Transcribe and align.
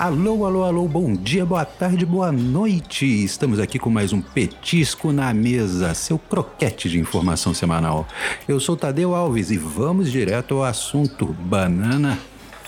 Alô, 0.00 0.46
alô, 0.46 0.62
alô, 0.62 0.86
bom 0.86 1.12
dia, 1.12 1.44
boa 1.44 1.64
tarde, 1.64 2.06
boa 2.06 2.30
noite. 2.30 3.04
Estamos 3.04 3.58
aqui 3.58 3.80
com 3.80 3.90
mais 3.90 4.12
um 4.12 4.22
Petisco 4.22 5.10
na 5.10 5.34
Mesa, 5.34 5.92
seu 5.92 6.16
croquete 6.16 6.88
de 6.88 7.00
informação 7.00 7.52
semanal. 7.52 8.06
Eu 8.46 8.60
sou 8.60 8.76
Tadeu 8.76 9.12
Alves 9.12 9.50
e 9.50 9.58
vamos 9.58 10.12
direto 10.12 10.54
ao 10.54 10.62
assunto: 10.62 11.26
banana, 11.26 12.16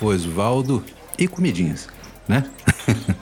Osvaldo 0.02 0.84
e 1.16 1.28
comidinhas, 1.28 1.88
né? 2.26 2.50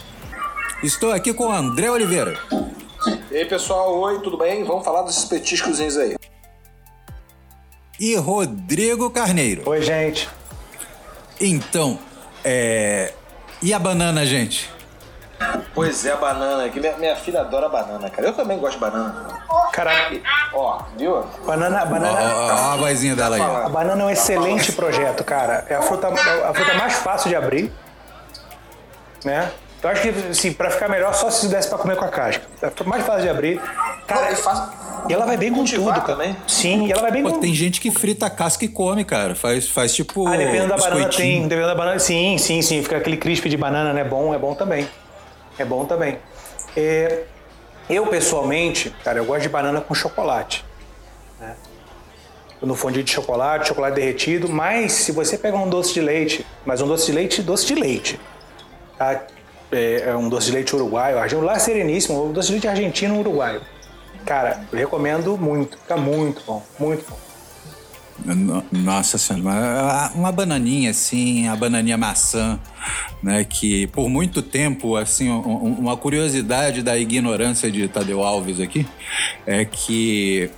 Estou 0.82 1.12
aqui 1.12 1.34
com 1.34 1.48
o 1.48 1.52
André 1.52 1.90
Oliveira. 1.90 2.40
E 3.30 3.36
aí, 3.36 3.44
pessoal, 3.44 3.94
oi, 4.00 4.22
tudo 4.22 4.38
bem? 4.38 4.64
Vamos 4.64 4.86
falar 4.86 5.02
desses 5.02 5.26
petiscos 5.26 5.78
aí. 5.80 6.16
E 8.00 8.16
Rodrigo 8.16 9.10
Carneiro. 9.10 9.68
Oi, 9.68 9.82
gente. 9.82 10.26
Então, 11.38 11.98
é. 12.42 13.12
E 13.60 13.74
a 13.74 13.78
banana, 13.78 14.24
gente? 14.24 14.70
Pois 15.74 16.04
é, 16.04 16.12
a 16.12 16.16
banana. 16.16 16.68
Que 16.68 16.80
minha, 16.80 16.96
minha 16.96 17.16
filha 17.16 17.40
adora 17.40 17.68
banana, 17.68 18.10
cara. 18.10 18.28
Eu 18.28 18.32
também 18.32 18.58
gosto 18.58 18.74
de 18.74 18.80
banana. 18.80 19.26
Caraca. 19.72 20.16
Ó, 20.52 20.82
viu? 20.96 21.24
Banana, 21.46 21.84
banana. 21.84 22.18
Ó, 22.20 22.46
ó 22.46 22.72
a 22.72 22.76
vozinha 22.76 23.14
dela 23.14 23.36
aí. 23.36 23.42
A 23.42 23.68
banana 23.68 24.02
é 24.02 24.06
um 24.06 24.10
excelente 24.10 24.72
projeto, 24.72 25.24
cara. 25.24 25.64
É 25.68 25.74
a 25.74 25.82
fruta, 25.82 26.08
a 26.08 26.54
fruta 26.54 26.74
mais 26.74 26.94
fácil 26.94 27.28
de 27.28 27.36
abrir. 27.36 27.72
Né? 29.24 29.50
Eu 29.82 29.90
acho 29.90 30.02
que, 30.02 30.08
assim, 30.08 30.52
pra 30.52 30.70
ficar 30.70 30.88
melhor, 30.88 31.14
só 31.14 31.30
se 31.30 31.46
desse 31.48 31.68
pra 31.68 31.78
comer 31.78 31.96
com 31.96 32.04
a 32.04 32.08
casca. 32.08 32.44
É 32.60 32.84
mais 32.84 33.04
fácil 33.04 33.22
de 33.22 33.28
abrir. 33.28 33.60
Cara, 34.06 34.32
é 34.32 34.34
fácil. 34.34 34.72
E 35.08 35.12
ela 35.12 35.24
vai 35.24 35.36
bem 35.36 35.52
com 35.52 35.64
tudo, 35.64 36.00
também? 36.02 36.36
Sim, 36.46 36.86
e 36.86 36.92
ela 36.92 37.02
vai 37.02 37.10
bem 37.10 37.22
Pô, 37.22 37.32
com 37.32 37.40
tem 37.40 37.54
gente 37.54 37.80
que 37.80 37.90
frita 37.90 38.26
a 38.26 38.30
casca 38.30 38.64
e 38.64 38.68
come, 38.68 39.04
cara. 39.04 39.34
Faz, 39.34 39.68
faz 39.68 39.94
tipo. 39.94 40.26
Ah, 40.28 40.36
dependendo 40.36 40.68
da 40.68 40.76
banana 40.76 41.08
tem. 41.08 41.42
Dependendo 41.42 41.66
da 41.68 41.74
banana, 41.74 41.98
sim, 41.98 42.36
sim, 42.36 42.60
sim. 42.60 42.82
Fica 42.82 42.98
aquele 42.98 43.16
crisp 43.16 43.48
de 43.48 43.56
banana, 43.56 43.92
né? 43.92 44.04
Bom, 44.04 44.34
é 44.34 44.38
bom 44.38 44.54
também. 44.54 44.86
É 45.58 45.64
bom 45.64 45.84
também. 45.86 46.18
É, 46.76 47.24
eu, 47.88 48.06
pessoalmente, 48.06 48.90
cara, 49.02 49.18
eu 49.18 49.24
gosto 49.24 49.42
de 49.42 49.48
banana 49.48 49.80
com 49.80 49.94
chocolate. 49.94 50.64
Né? 51.40 51.56
No 52.60 52.74
fondue 52.74 53.02
de 53.02 53.10
chocolate, 53.10 53.68
chocolate 53.68 53.94
derretido. 53.94 54.48
Mas 54.48 54.92
se 54.92 55.12
você 55.12 55.38
pegar 55.38 55.58
um 55.58 55.68
doce 55.68 55.94
de 55.94 56.00
leite, 56.00 56.44
mas 56.66 56.82
um 56.82 56.86
doce 56.86 57.06
de 57.06 57.12
leite, 57.12 57.42
doce 57.42 57.66
de 57.66 57.74
leite. 57.74 58.20
Tá? 58.98 59.22
É, 59.72 60.04
é 60.08 60.16
um 60.16 60.28
doce 60.28 60.46
de 60.46 60.52
leite 60.52 60.74
uruguaio, 60.76 61.18
argentino, 61.18 61.46
lá 61.46 61.56
é 61.56 61.58
sereníssimo, 61.58 62.26
um 62.26 62.32
doce 62.32 62.48
de 62.48 62.52
leite 62.54 62.68
argentino 62.68 63.18
uruguaio. 63.18 63.60
Cara, 64.28 64.60
recomendo 64.70 65.38
muito, 65.38 65.78
fica 65.78 65.96
muito 65.96 66.42
bom, 66.46 66.62
muito 66.78 67.02
bom. 67.08 67.16
No- 68.34 68.62
Nossa 68.70 69.16
senhora, 69.16 70.10
uma 70.14 70.30
bananinha 70.30 70.90
assim, 70.90 71.48
a 71.48 71.56
bananinha 71.56 71.96
maçã, 71.96 72.60
né? 73.22 73.42
Que 73.44 73.86
por 73.86 74.10
muito 74.10 74.42
tempo, 74.42 74.96
assim, 74.96 75.30
um- 75.30 75.38
um- 75.48 75.74
uma 75.78 75.96
curiosidade 75.96 76.82
da 76.82 76.98
ignorância 76.98 77.70
de 77.70 77.88
Tadeu 77.88 78.22
Alves 78.22 78.60
aqui 78.60 78.86
é 79.46 79.64
que 79.64 80.50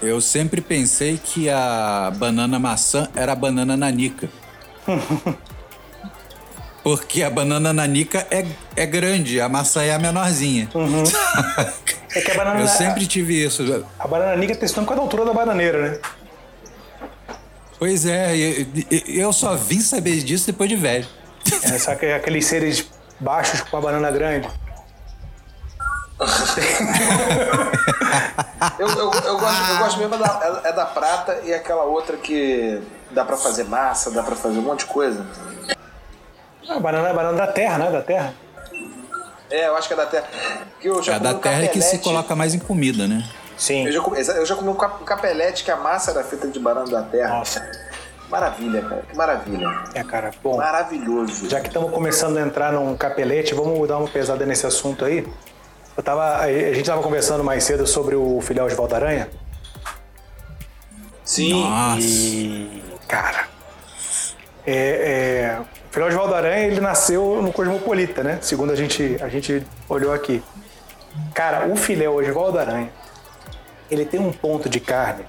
eu 0.00 0.18
sempre 0.22 0.62
pensei 0.62 1.20
que 1.22 1.50
a 1.50 2.10
banana 2.16 2.58
maçã 2.58 3.06
era 3.14 3.32
a 3.32 3.36
banana 3.36 3.76
nanica. 3.76 4.30
Porque 6.82 7.22
a 7.22 7.28
banana 7.28 7.70
nanica 7.74 8.26
é, 8.30 8.46
é 8.74 8.86
grande, 8.86 9.38
a 9.42 9.48
maçã 9.48 9.82
é 9.82 9.92
a 9.92 9.98
menorzinha. 9.98 10.70
É 12.14 12.20
que 12.20 12.30
a 12.30 12.34
banana, 12.34 12.60
Eu 12.60 12.68
sempre 12.68 13.06
tive 13.06 13.44
isso. 13.44 13.62
a 13.98 14.08
banana 14.08 14.36
nome 14.36 14.46
por 14.54 14.72
causa 14.72 14.96
da 14.96 15.02
altura 15.02 15.24
da 15.24 15.32
bananeira, 15.32 15.90
né? 15.90 16.00
Pois 17.78 18.04
é, 18.04 18.34
eu 19.06 19.32
só 19.32 19.54
vim 19.54 19.80
saber 19.80 20.22
disso 20.22 20.46
depois 20.46 20.68
de 20.68 20.76
velho. 20.76 21.06
É, 21.62 21.78
sabe 21.78 22.00
que 22.00 22.06
aqueles 22.06 22.44
seres 22.46 22.86
baixos 23.18 23.62
com 23.62 23.76
a 23.76 23.80
banana 23.80 24.10
grande? 24.10 24.48
Eu, 28.78 28.88
eu, 28.88 28.96
eu 28.98 29.38
gosto, 29.38 29.70
eu 29.70 29.78
gosto 29.78 29.98
mesmo 29.98 30.18
da, 30.18 30.60
é, 30.64 30.68
é 30.68 30.72
da 30.72 30.84
prata 30.84 31.40
e 31.44 31.54
aquela 31.54 31.84
outra 31.84 32.16
que 32.18 32.82
dá 33.10 33.24
pra 33.24 33.36
fazer 33.36 33.64
massa, 33.64 34.10
dá 34.10 34.22
pra 34.22 34.36
fazer 34.36 34.58
um 34.58 34.62
monte 34.62 34.80
de 34.80 34.86
coisa. 34.86 35.24
A 36.68 36.78
banana 36.78 37.08
é 37.08 37.10
a 37.10 37.14
banana 37.14 37.38
da 37.38 37.46
terra, 37.46 37.78
né? 37.78 37.90
Da 37.90 38.02
terra. 38.02 38.34
É, 39.50 39.66
eu 39.68 39.76
acho 39.76 39.88
que 39.88 39.94
é 39.94 39.96
da 39.96 40.06
terra. 40.06 40.26
Que 40.80 40.88
eu 40.88 41.02
já 41.02 41.14
É 41.14 41.18
da 41.18 41.30
um 41.30 41.38
terra 41.38 41.66
que 41.68 41.80
se 41.82 41.98
coloca 41.98 42.34
mais 42.36 42.54
em 42.54 42.58
comida, 42.58 43.06
né? 43.08 43.24
Sim. 43.56 43.84
Eu 43.86 43.92
já, 43.92 44.00
comi, 44.00 44.18
eu 44.18 44.46
já 44.46 44.54
comi 44.56 44.68
um 44.70 44.74
cap- 44.74 45.04
capelete 45.04 45.64
que 45.64 45.70
a 45.70 45.76
massa 45.76 46.12
era 46.12 46.22
feita 46.24 46.48
de 46.48 46.58
banana 46.58 46.88
da 46.90 47.02
terra. 47.02 47.38
Nossa. 47.38 47.70
Maravilha, 48.30 48.80
cara. 48.82 49.02
Que 49.10 49.16
maravilha. 49.16 49.66
É, 49.92 50.04
cara. 50.04 50.30
Bom, 50.42 50.56
Maravilhoso. 50.56 51.50
já 51.50 51.60
que 51.60 51.66
estamos 51.66 51.90
começando 51.92 52.36
a 52.38 52.40
entrar 52.42 52.72
num 52.72 52.96
capelete, 52.96 53.52
vamos 53.54 53.86
dar 53.88 53.98
uma 53.98 54.06
pesada 54.08 54.46
nesse 54.46 54.64
assunto 54.66 55.04
aí. 55.04 55.26
Eu 55.96 56.02
tava, 56.02 56.36
a 56.38 56.46
gente 56.48 56.80
estava 56.82 57.02
conversando 57.02 57.42
mais 57.42 57.64
cedo 57.64 57.86
sobre 57.86 58.14
o 58.14 58.40
filé 58.40 58.62
Osvaldo 58.62 58.94
Aranha. 58.94 59.28
Sim. 61.24 61.62
Nossa. 61.64 62.00
E, 62.00 62.82
cara, 63.08 63.46
é, 64.66 64.76
é, 64.76 65.60
o 65.90 65.92
filé 65.92 66.06
Osvaldo 66.06 66.34
Aranha 66.34 66.66
ele 66.66 66.80
nasceu 66.80 67.42
no 67.42 67.52
Cosmopolita, 67.52 68.22
né? 68.22 68.38
Segundo 68.40 68.72
a 68.72 68.76
gente, 68.76 69.18
a 69.20 69.28
gente 69.28 69.66
olhou 69.88 70.12
aqui. 70.12 70.42
Cara, 71.34 71.66
o 71.66 71.76
filé 71.76 72.08
Osvaldo 72.08 72.58
Aranha, 72.58 72.90
ele 73.90 74.04
tem 74.04 74.20
um 74.20 74.32
ponto 74.32 74.68
de 74.68 74.78
carne 74.80 75.24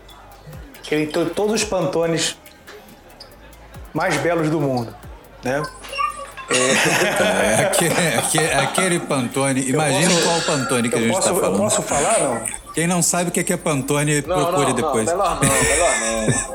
que 0.84 0.94
ele 0.94 1.08
tem 1.08 1.26
todos 1.30 1.54
os 1.56 1.64
pantones 1.64 2.38
mais 3.94 4.16
belos 4.18 4.50
do 4.50 4.60
mundo, 4.62 4.94
né? 5.44 5.62
É 6.50 7.64
aquele, 7.66 7.94
aquele, 8.20 8.54
aquele 8.54 9.00
Pantone. 9.00 9.70
Imagina 9.70 10.10
posso- 10.14 10.24
qual 10.26 10.42
Pantone 10.42 10.90
que 10.90 10.96
a 10.96 11.00
gente 11.00 11.14
posso, 11.14 11.28
tá 11.30 11.34
eu 11.34 11.40
falando. 11.42 11.58
posso 11.58 11.82
falar, 11.82 12.20
não? 12.20 12.42
Quem 12.74 12.88
não 12.88 13.02
sabe 13.02 13.30
o 13.30 13.32
que 13.32 13.52
é 13.54 13.58
Pantone, 13.58 14.22
Não, 14.22 14.36
procure 14.46 14.68
não, 14.68 14.74
depois. 14.76 15.06
Não, 15.08 15.14
melhor 15.18 15.40
não, 15.42 15.64
melhor 15.64 15.92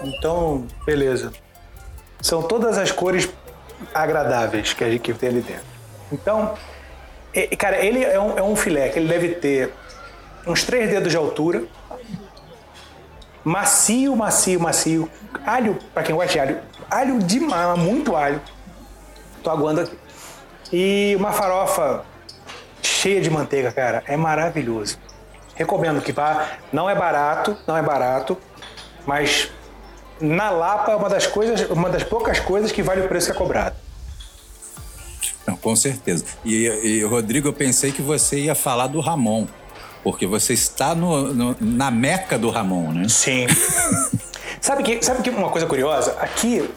não. 0.02 0.08
Então, 0.10 0.66
beleza. 0.84 1.32
São 2.20 2.42
todas 2.42 2.76
as 2.78 2.90
cores 2.90 3.28
agradáveis 3.94 4.72
que 4.72 4.84
a 4.84 4.90
gente 4.90 5.12
tem 5.14 5.28
ali 5.28 5.40
dentro. 5.40 5.64
Então, 6.10 6.54
cara, 7.58 7.84
ele 7.84 8.04
é 8.04 8.18
um, 8.20 8.38
é 8.38 8.42
um 8.42 8.56
filé 8.56 8.88
que 8.88 8.98
ele 8.98 9.08
deve 9.08 9.28
ter 9.36 9.72
uns 10.46 10.64
três 10.64 10.88
dedos 10.88 11.10
de 11.10 11.16
altura, 11.16 11.64
macio, 13.44 14.14
macio, 14.16 14.60
macio. 14.60 15.10
Alho, 15.44 15.78
pra 15.92 16.02
quem 16.02 16.14
gosta 16.14 16.32
de 16.32 16.40
alho, 16.40 16.60
alho 16.90 17.18
demais, 17.18 17.78
muito 17.78 18.16
alho. 18.16 18.40
Tô 19.42 19.50
aguando 19.50 19.80
aqui. 19.82 19.98
E 20.72 21.14
uma 21.16 21.32
farofa 21.32 22.04
cheia 22.82 23.20
de 23.20 23.30
manteiga, 23.30 23.70
cara, 23.70 24.02
é 24.06 24.16
maravilhoso. 24.16 24.98
Recomendo 25.54 26.02
que 26.02 26.12
vá. 26.12 26.46
Não 26.72 26.88
é 26.90 26.94
barato, 26.94 27.56
não 27.66 27.76
é 27.76 27.82
barato, 27.82 28.36
mas 29.06 29.50
na 30.20 30.50
Lapa 30.50 30.92
é 30.92 30.96
uma 30.96 31.08
das 31.08 31.26
coisas, 31.26 31.68
uma 31.70 31.88
das 31.90 32.02
poucas 32.02 32.38
coisas 32.40 32.72
que 32.72 32.82
vale 32.82 33.02
o 33.02 33.08
preço 33.08 33.26
que 33.26 33.32
é 33.32 33.34
cobrado. 33.34 33.76
Não, 35.46 35.56
com 35.56 35.76
certeza. 35.76 36.24
E, 36.44 36.66
e, 36.66 37.04
Rodrigo, 37.04 37.48
eu 37.48 37.52
pensei 37.52 37.92
que 37.92 38.02
você 38.02 38.40
ia 38.40 38.54
falar 38.54 38.88
do 38.88 39.00
Ramon. 39.00 39.46
Porque 40.02 40.26
você 40.26 40.52
está 40.52 40.94
no, 40.94 41.34
no- 41.34 41.56
na 41.60 41.90
meca 41.90 42.38
do 42.38 42.48
Ramon, 42.48 42.92
né? 42.92 43.08
Sim. 43.08 43.46
sabe 44.60 44.82
que, 44.84 45.04
sabe 45.04 45.20
que 45.22 45.30
uma 45.30 45.48
coisa 45.48 45.66
curiosa? 45.66 46.12
Aqui, 46.20 46.68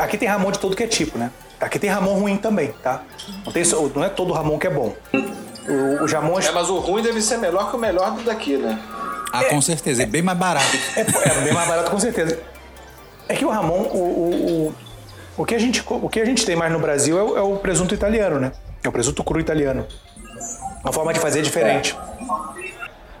aqui 0.00 0.16
tem 0.16 0.26
Ramon 0.28 0.50
de 0.52 0.58
todo 0.58 0.74
que 0.74 0.82
é 0.82 0.86
tipo, 0.86 1.18
né? 1.18 1.30
Aqui 1.60 1.78
tem 1.78 1.90
Ramon 1.90 2.14
ruim 2.14 2.36
também, 2.38 2.72
tá? 2.82 3.02
Não, 3.44 3.52
tem, 3.52 3.62
não 3.94 4.04
é 4.04 4.08
todo 4.08 4.32
Ramon 4.32 4.58
que 4.58 4.66
é 4.66 4.70
bom. 4.70 4.94
O, 5.68 6.04
os 6.04 6.12
Ramons 6.12 6.46
É, 6.46 6.52
mas 6.52 6.70
o 6.70 6.78
ruim 6.78 7.02
deve 7.02 7.20
ser 7.20 7.36
melhor 7.38 7.70
que 7.70 7.76
o 7.76 7.78
melhor 7.78 8.12
do 8.12 8.22
daqui, 8.22 8.56
né? 8.56 8.78
Ah, 9.32 9.44
com 9.44 9.60
certeza. 9.60 10.02
É 10.02 10.06
bem 10.06 10.22
mais 10.22 10.38
barato. 10.38 10.76
É, 10.96 11.00
é 11.00 11.40
bem 11.44 11.52
mais 11.52 11.68
barato, 11.68 11.90
com 11.90 11.98
certeza. 12.00 12.38
É 13.28 13.34
que 13.34 13.44
o 13.44 13.50
Ramon, 13.50 13.82
o, 13.82 13.98
o, 13.98 14.68
o, 14.68 14.74
o, 15.38 15.44
que, 15.44 15.54
a 15.54 15.58
gente, 15.58 15.82
o 15.88 16.08
que 16.08 16.20
a 16.20 16.24
gente 16.24 16.44
tem 16.44 16.54
mais 16.54 16.72
no 16.72 16.78
Brasil 16.78 17.18
é 17.18 17.22
o, 17.22 17.36
é 17.36 17.40
o 17.42 17.56
presunto 17.56 17.94
italiano, 17.94 18.38
né? 18.38 18.52
É 18.82 18.88
o 18.88 18.92
presunto 18.92 19.24
cru 19.24 19.40
italiano. 19.40 19.86
Uma 20.82 20.92
forma 20.92 21.12
de 21.12 21.18
fazer 21.18 21.42
diferente. 21.42 21.96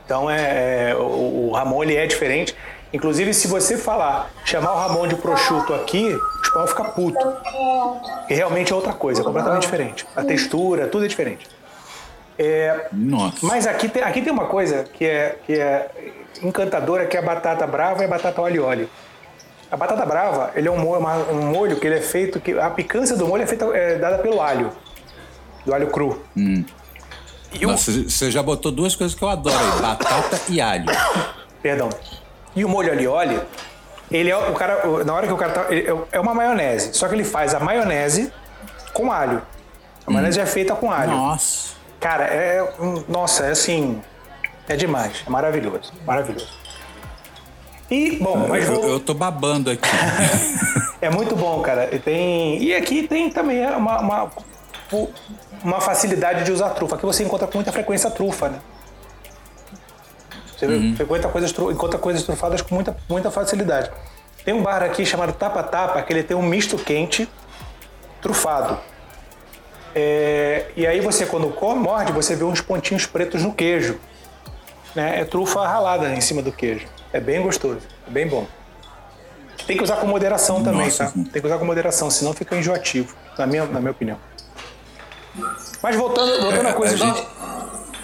Então, 0.04 0.30
é, 0.30 0.90
é, 0.90 0.94
o, 0.94 1.48
o 1.48 1.52
Ramon 1.52 1.82
ele 1.82 1.96
é 1.96 2.06
diferente. 2.06 2.54
Inclusive, 2.92 3.34
se 3.34 3.48
você 3.48 3.76
falar, 3.76 4.30
chamar 4.44 4.72
o 4.72 4.76
Ramon 4.76 5.08
de 5.08 5.16
prosciutto 5.16 5.74
aqui, 5.74 6.14
o 6.14 6.42
espanhol 6.42 6.68
fica 6.68 6.84
puto. 6.84 7.36
E 8.28 8.34
realmente 8.34 8.72
é 8.72 8.76
outra 8.76 8.92
coisa, 8.92 9.20
é 9.20 9.24
completamente 9.24 9.62
diferente. 9.62 10.06
A 10.14 10.22
textura, 10.22 10.86
tudo 10.86 11.04
é 11.04 11.08
diferente. 11.08 11.48
É, 12.38 12.88
Nossa. 12.92 13.38
mas 13.42 13.66
aqui 13.66 13.88
tem, 13.88 14.02
aqui 14.02 14.20
tem 14.20 14.32
uma 14.32 14.44
coisa 14.44 14.84
que 14.84 15.04
é, 15.04 15.38
que 15.44 15.54
é 15.54 15.90
encantadora, 16.42 17.06
que 17.06 17.16
é 17.16 17.20
a 17.20 17.22
batata 17.22 17.66
brava 17.66 18.02
e 18.02 18.04
a 18.04 18.08
batata 18.08 18.40
e 18.50 18.58
óleo. 18.58 18.88
A 19.70 19.76
batata 19.76 20.06
brava, 20.06 20.52
ele 20.54 20.68
é 20.68 20.70
um 20.70 20.78
molho, 20.78 21.00
uma- 21.00 21.16
um 21.30 21.46
molho 21.52 21.76
que 21.80 21.86
ele 21.86 21.96
é 21.98 22.00
feito, 22.00 22.40
que 22.40 22.58
a 22.58 22.70
picância 22.70 23.16
do 23.16 23.26
molho 23.26 23.42
é 23.42 23.46
feita 23.46 23.64
é 23.76 23.96
dada 23.98 24.18
pelo 24.18 24.40
alho, 24.40 24.70
do 25.64 25.74
alho 25.74 25.88
cru. 25.88 26.22
E 27.52 27.64
o, 27.64 27.70
Nossa, 27.70 27.90
você 27.90 28.30
já 28.30 28.42
botou 28.42 28.70
duas 28.70 28.94
coisas 28.94 29.16
que 29.16 29.22
eu 29.24 29.28
adoro 29.28 29.56
aí: 29.58 29.80
batata 29.82 30.40
e 30.48 30.60
alho. 30.60 30.86
perdão. 31.62 31.88
E 32.54 32.64
o 32.64 32.68
molho 32.68 32.98
e 33.00 33.06
óleo, 33.08 33.42
ele 34.10 34.30
é 34.30 34.36
o 34.36 34.52
cara, 34.54 34.82
na 35.04 35.12
hora 35.14 35.26
que 35.26 35.32
o 35.32 35.36
cara 35.36 35.52
tá, 35.52 35.66
ele 35.70 35.88
é- 35.90 35.96
é 36.12 36.20
uma 36.20 36.32
maionese, 36.34 36.90
só 36.94 37.08
que 37.08 37.14
ele 37.14 37.24
faz 37.24 37.54
a 37.54 37.60
maionese 37.60 38.32
com 38.92 39.10
alho. 39.10 39.42
A 40.06 40.10
maionese 40.10 40.38
é 40.40 40.46
feita 40.46 40.74
com 40.76 40.90
alho. 40.92 41.10
Nossa. 41.10 41.74
Cara, 41.98 42.24
é. 42.24 42.62
hum, 42.78 43.02
Nossa, 43.08 43.46
é 43.46 43.50
assim. 43.50 44.00
É 44.68 44.76
demais. 44.76 45.24
É 45.26 45.30
maravilhoso. 45.30 45.92
Maravilhoso. 46.06 46.48
E, 47.90 48.16
bom, 48.16 48.46
mas 48.48 48.68
Eu, 48.68 48.88
eu 48.88 49.00
tô 49.00 49.14
babando 49.14 49.70
aqui. 49.70 49.88
é 51.00 51.08
muito 51.08 51.36
bom, 51.36 51.60
cara. 51.62 51.94
E, 51.94 51.98
tem, 51.98 52.62
e 52.62 52.74
aqui 52.74 53.06
tem 53.06 53.30
também 53.30 53.64
uma, 53.66 54.00
uma, 54.00 54.30
uma 55.62 55.80
facilidade 55.80 56.44
de 56.44 56.52
usar 56.52 56.70
trufa. 56.70 56.96
Aqui 56.96 57.06
você 57.06 57.22
encontra 57.22 57.46
com 57.46 57.58
muita 57.58 57.72
frequência 57.72 58.10
trufa, 58.10 58.48
né? 58.48 58.58
Você 60.56 60.94
frequenta 60.96 61.28
coisas, 61.28 61.52
encontra 61.52 61.98
coisas 61.98 62.22
trufadas 62.22 62.62
com 62.62 62.74
muita, 62.74 62.96
muita 63.08 63.30
facilidade. 63.30 63.90
Tem 64.44 64.54
um 64.54 64.62
bar 64.62 64.82
aqui 64.82 65.04
chamado 65.04 65.32
Tapa 65.32 65.62
Tapa, 65.62 66.00
que 66.02 66.12
ele 66.12 66.22
tem 66.22 66.36
um 66.36 66.42
misto 66.42 66.78
quente 66.78 67.28
trufado. 68.22 68.78
É, 69.94 70.66
e 70.76 70.86
aí 70.86 71.00
você, 71.00 71.26
quando 71.26 71.48
come, 71.50 71.80
morde, 71.80 72.12
você 72.12 72.34
vê 72.34 72.44
uns 72.44 72.60
pontinhos 72.60 73.06
pretos 73.06 73.42
no 73.42 73.52
queijo. 73.52 73.98
Né? 74.94 75.20
É 75.20 75.24
trufa 75.24 75.66
ralada 75.66 76.08
em 76.14 76.20
cima 76.20 76.40
do 76.42 76.52
queijo. 76.52 76.86
É 77.12 77.20
bem 77.20 77.40
gostoso, 77.42 77.80
é 78.06 78.10
bem 78.10 78.26
bom. 78.28 78.46
Tem 79.66 79.76
que 79.76 79.82
usar 79.82 79.96
com 79.96 80.06
moderação 80.06 80.62
também, 80.62 80.84
Nossa, 80.86 81.04
tá? 81.06 81.10
sim. 81.10 81.24
Tem 81.24 81.40
que 81.40 81.46
usar 81.48 81.58
com 81.58 81.64
moderação, 81.64 82.10
senão 82.10 82.32
fica 82.32 82.56
enjoativo, 82.56 83.14
na 83.38 83.46
minha, 83.46 83.64
na 83.64 83.80
minha 83.80 83.90
opinião. 83.92 84.18
Mas 85.82 85.96
voltando, 85.96 86.40
voltando 86.42 86.66
É, 86.66 86.70
a 86.70 86.74
coisa. 86.74 86.94
a 86.94 86.96
gente- 86.98 87.26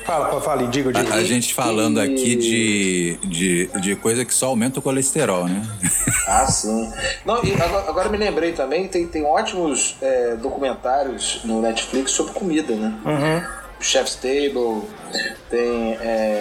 Fala, 0.05 0.41
fala, 0.41 0.67
diga, 0.67 0.93
diga. 0.93 1.15
A, 1.15 1.19
a 1.19 1.23
gente 1.25 1.55
falando 1.55 2.01
aqui 2.01 2.35
de, 2.35 3.19
de, 3.23 3.67
de 3.81 3.95
coisa 3.95 4.25
que 4.25 4.35
só 4.35 4.47
aumenta 4.49 4.81
o 4.81 4.83
colesterol, 4.83 5.45
né? 5.47 5.65
Ah, 6.27 6.45
sim. 6.49 6.93
Não, 7.25 7.43
e 7.45 7.53
agora, 7.55 7.89
agora 7.89 8.09
me 8.09 8.19
lembrei 8.19 8.51
também, 8.53 8.89
tem, 8.89 9.07
tem 9.07 9.25
ótimos 9.25 9.97
é, 10.03 10.35
documentários 10.35 11.43
no 11.45 11.63
Netflix 11.63 12.11
sobre 12.11 12.33
comida, 12.33 12.75
né? 12.75 12.93
Uhum. 13.05 13.63
Chef's 13.79 14.17
Table, 14.17 14.83
tem. 15.49 15.93
é, 16.01 16.32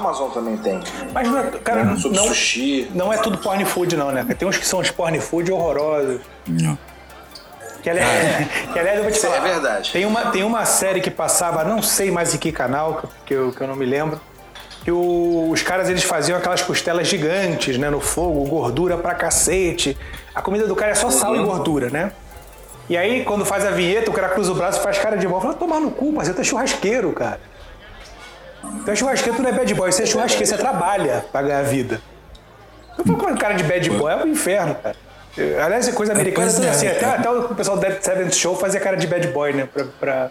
Amazon 0.00 0.30
também 0.30 0.56
tem. 0.56 0.80
Mas, 1.12 1.28
não 1.28 1.38
é- 1.38 1.42
cara, 1.62 1.96
Sobre 1.96 2.16
não, 2.18 2.26
sushi. 2.28 2.90
não 2.94 3.12
é 3.12 3.18
tudo 3.18 3.38
porn 3.38 3.64
food, 3.64 3.96
não, 3.96 4.10
né? 4.10 4.24
Tem 4.38 4.46
uns 4.48 4.56
que 4.56 4.66
são 4.66 4.80
os 4.80 4.90
porn 4.90 5.20
food 5.20 5.50
horrorosos. 5.52 6.20
Não. 6.46 6.76
Que 7.82 7.88
aliás, 7.90 8.48
que, 8.72 8.78
aliás 8.78 8.96
eu 8.98 9.02
vou 9.04 9.12
te 9.12 9.16
Isso 9.16 9.26
é 9.26 9.30
falar. 9.30 9.40
verdade. 9.48 9.92
Tem 9.92 10.04
uma, 10.04 10.30
tem 10.30 10.42
uma 10.44 10.64
série 10.64 11.00
que 11.00 11.10
passava, 11.10 11.64
não 11.64 11.82
sei 11.82 12.10
mais 12.10 12.34
em 12.34 12.38
que 12.38 12.52
canal, 12.52 13.04
que 13.24 13.32
eu, 13.34 13.52
que 13.52 13.60
eu 13.60 13.66
não 13.66 13.76
me 13.76 13.86
lembro, 13.86 14.20
que 14.84 14.90
o- 14.92 15.50
os 15.50 15.62
caras 15.62 15.88
eles 15.88 16.02
faziam 16.04 16.36
aquelas 16.38 16.62
costelas 16.62 17.06
gigantes, 17.08 17.78
né, 17.78 17.88
no 17.90 18.00
fogo, 18.00 18.44
gordura 18.46 18.96
pra 18.98 19.14
cacete. 19.14 19.96
A 20.34 20.42
comida 20.42 20.66
do 20.66 20.74
cara 20.76 20.92
é 20.92 20.94
só 20.94 21.10
sal 21.10 21.34
e 21.36 21.42
gordura, 21.42 21.88
né? 21.90 22.12
E 22.88 22.96
aí, 22.96 23.24
quando 23.24 23.44
faz 23.44 23.64
a 23.64 23.70
vinheta, 23.70 24.10
o 24.10 24.14
cara 24.14 24.28
cruza 24.30 24.50
o 24.50 24.54
braço 24.54 24.80
e 24.80 24.82
faz 24.82 24.98
cara 24.98 25.16
de 25.16 25.26
mal. 25.28 25.40
Fala, 25.40 25.54
tomar 25.54 25.78
no 25.80 25.90
cu, 25.92 26.12
parceiro, 26.12 26.40
é 26.40 26.44
churrasqueiro, 26.44 27.12
cara. 27.12 27.40
Tu 28.84 28.90
é 28.90 28.96
churrasqueiro, 28.96 29.36
tu 29.36 29.42
não 29.42 29.50
é 29.50 29.52
bad 29.52 29.74
boy, 29.74 29.90
você 29.92 30.02
é 30.02 30.06
churrasqueiro, 30.06 30.46
você 30.46 30.56
trabalha 30.56 31.24
pra 31.32 31.42
ganhar 31.42 31.62
vida. 31.62 32.00
Eu 32.98 33.04
falo 33.04 33.18
com 33.18 33.36
cara 33.36 33.54
de 33.54 33.62
bad 33.64 33.90
boy, 33.90 34.12
é 34.12 34.16
pro 34.16 34.28
inferno, 34.28 34.74
cara. 34.74 34.96
Aliás, 35.64 35.88
é 35.88 35.92
coisa 35.92 36.12
americana, 36.12 36.46
pois 36.46 36.54
tudo 36.56 36.66
é, 36.66 36.70
assim. 36.70 36.86
Até, 36.88 37.04
é. 37.06 37.08
até 37.10 37.30
o 37.30 37.54
pessoal 37.54 37.76
do 37.76 37.80
Dead 37.80 38.02
Seventh 38.02 38.34
Show 38.34 38.56
fazia 38.56 38.80
cara 38.80 38.96
de 38.96 39.06
bad 39.06 39.26
boy, 39.28 39.52
né? 39.52 39.68
Pra. 39.98 40.30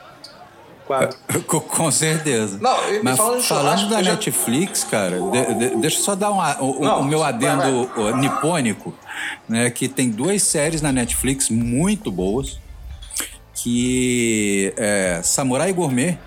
pra... 0.88 1.10
Com, 1.48 1.60
com 1.60 1.92
certeza. 1.92 2.58
Não, 2.60 2.76
Mas 3.04 3.16
falando 3.16 3.42
falando, 3.44 3.90
da 3.90 4.02
já- 4.02 4.12
Netflix, 4.14 4.84
cara, 4.84 5.20
de- 5.20 5.54
de- 5.54 5.76
deixa 5.78 5.98
eu 6.00 6.02
só 6.04 6.16
dar 6.16 6.32
um, 6.32 6.42
a- 6.42 6.58
o, 6.60 6.80
o 6.80 6.84
Não, 6.84 7.04
meu 7.04 7.20
vai, 7.20 7.30
adendo 7.30 7.90
ó, 7.96 8.12
nipônico, 8.18 8.94
né? 9.48 9.70
Que 9.70 9.88
tem 9.88 10.10
duas 10.10 10.42
séries 10.42 10.82
na 10.82 10.92
Netflix 10.92 11.50
muito 11.52 12.12
boas. 12.12 12.60
Que 13.54 14.74
é 14.78 15.20
Samurai 15.24 15.72
Gourmet, 15.74 16.18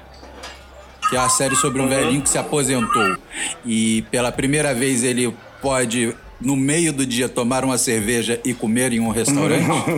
que 1.12 1.16
é 1.16 1.20
a 1.20 1.28
série 1.28 1.54
sobre 1.56 1.82
um 1.82 1.86
velhinho 1.88 2.22
que 2.22 2.30
se 2.30 2.38
aposentou 2.38 3.18
e 3.66 4.00
pela 4.10 4.32
primeira 4.32 4.72
vez 4.72 5.04
ele 5.04 5.36
pode, 5.60 6.16
no 6.40 6.56
meio 6.56 6.90
do 6.90 7.04
dia, 7.04 7.28
tomar 7.28 7.66
uma 7.66 7.76
cerveja 7.76 8.40
e 8.42 8.54
comer 8.54 8.94
em 8.94 9.00
um 9.00 9.10
restaurante. 9.10 9.66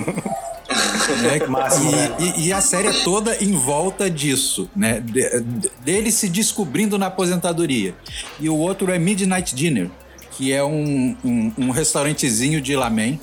né? 1.22 1.38
E, 1.38 1.92
né? 1.94 2.16
e- 2.18 2.46
e 2.48 2.52
a 2.52 2.60
série 2.60 2.88
é 2.88 3.04
toda 3.04 3.36
em 3.40 3.52
volta 3.52 4.10
disso, 4.10 4.68
né? 4.74 4.98
De- 4.98 5.40
de- 5.40 5.70
dele 5.84 6.10
se 6.10 6.28
descobrindo 6.28 6.98
na 6.98 7.06
aposentadoria. 7.06 7.94
E 8.40 8.48
o 8.48 8.56
outro 8.56 8.90
é 8.90 8.98
Midnight 8.98 9.54
Dinner, 9.54 9.88
que 10.32 10.52
é 10.52 10.64
um, 10.64 11.16
um, 11.24 11.52
um 11.56 11.70
restaurantezinho 11.70 12.60
de 12.60 12.74
lamen 12.74 13.20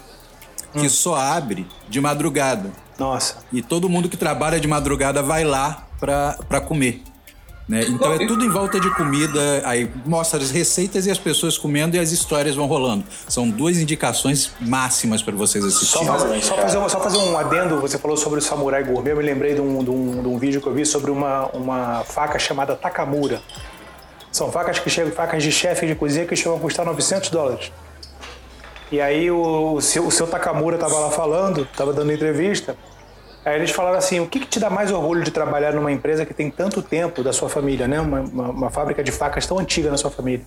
Hum. 0.73 0.79
que 0.79 0.87
só 0.87 1.15
abre 1.15 1.67
de 1.89 1.99
madrugada. 1.99 2.71
Nossa. 2.97 3.39
E 3.51 3.61
todo 3.61 3.89
mundo 3.89 4.07
que 4.07 4.15
trabalha 4.15 4.57
de 4.61 4.69
madrugada 4.69 5.21
vai 5.21 5.43
lá 5.43 5.85
pra 5.99 6.61
comer. 6.65 7.01
Né? 7.71 7.85
Então 7.87 8.11
é 8.11 8.27
tudo 8.27 8.43
em 8.43 8.49
volta 8.49 8.81
de 8.81 8.89
comida, 8.95 9.61
aí 9.63 9.89
mostra 10.05 10.41
as 10.41 10.51
receitas 10.51 11.05
e 11.05 11.11
as 11.11 11.17
pessoas 11.17 11.57
comendo 11.57 11.95
e 11.95 11.99
as 11.99 12.11
histórias 12.11 12.53
vão 12.53 12.65
rolando. 12.65 13.05
São 13.29 13.49
duas 13.49 13.77
indicações 13.77 14.51
máximas 14.59 15.23
para 15.23 15.33
vocês 15.33 15.63
Só 15.63 15.69
assistirem. 15.69 16.07
fazer, 16.07 16.41
só, 16.41 16.57
fazer 16.57 16.77
um, 16.77 16.89
só 16.89 16.99
fazer 16.99 17.17
um 17.19 17.37
adendo, 17.37 17.79
você 17.79 17.97
falou 17.97 18.17
sobre 18.17 18.39
o 18.39 18.41
samurai 18.41 18.83
gourmet, 18.83 19.11
eu 19.11 19.15
me 19.15 19.23
lembrei 19.23 19.53
de 19.53 19.61
um, 19.61 19.81
de 19.81 19.89
um, 19.89 20.21
de 20.21 20.27
um 20.27 20.37
vídeo 20.37 20.59
que 20.59 20.67
eu 20.67 20.73
vi 20.73 20.85
sobre 20.85 21.11
uma, 21.11 21.45
uma 21.53 22.03
faca 22.03 22.37
chamada 22.37 22.75
Takamura. 22.75 23.41
São 24.33 24.51
facas 24.51 24.77
que 24.77 24.89
chegam, 24.89 25.13
facas 25.13 25.41
de 25.41 25.49
chefe 25.49 25.87
de 25.87 25.95
cozinha 25.95 26.25
que 26.25 26.35
chegam 26.35 26.57
a 26.57 26.59
custar 26.59 26.85
900 26.85 27.29
dólares. 27.29 27.71
E 28.91 28.99
aí 28.99 29.31
o, 29.31 29.75
o 29.75 29.81
seu, 29.81 30.05
o 30.05 30.11
seu 30.11 30.27
Takamura 30.27 30.75
estava 30.75 30.99
lá 30.99 31.09
falando, 31.09 31.61
estava 31.61 31.93
dando 31.93 32.11
entrevista, 32.11 32.75
aí 33.45 33.55
eles 33.55 33.71
falaram 33.71 33.97
assim, 33.97 34.19
o 34.19 34.27
que, 34.27 34.39
que 34.39 34.47
te 34.47 34.59
dá 34.59 34.69
mais 34.69 34.91
orgulho 34.91 35.23
de 35.23 35.31
trabalhar 35.31 35.73
numa 35.73 35.91
empresa 35.91 36.25
que 36.25 36.33
tem 36.33 36.49
tanto 36.51 36.81
tempo 36.81 37.23
da 37.23 37.33
sua 37.33 37.49
família, 37.49 37.87
né? 37.87 37.99
Uma, 37.99 38.19
uma, 38.21 38.49
uma 38.49 38.69
fábrica 38.69 39.03
de 39.03 39.11
facas 39.11 39.45
tão 39.45 39.57
antiga 39.59 39.89
na 39.89 39.97
sua 39.97 40.11
família. 40.11 40.45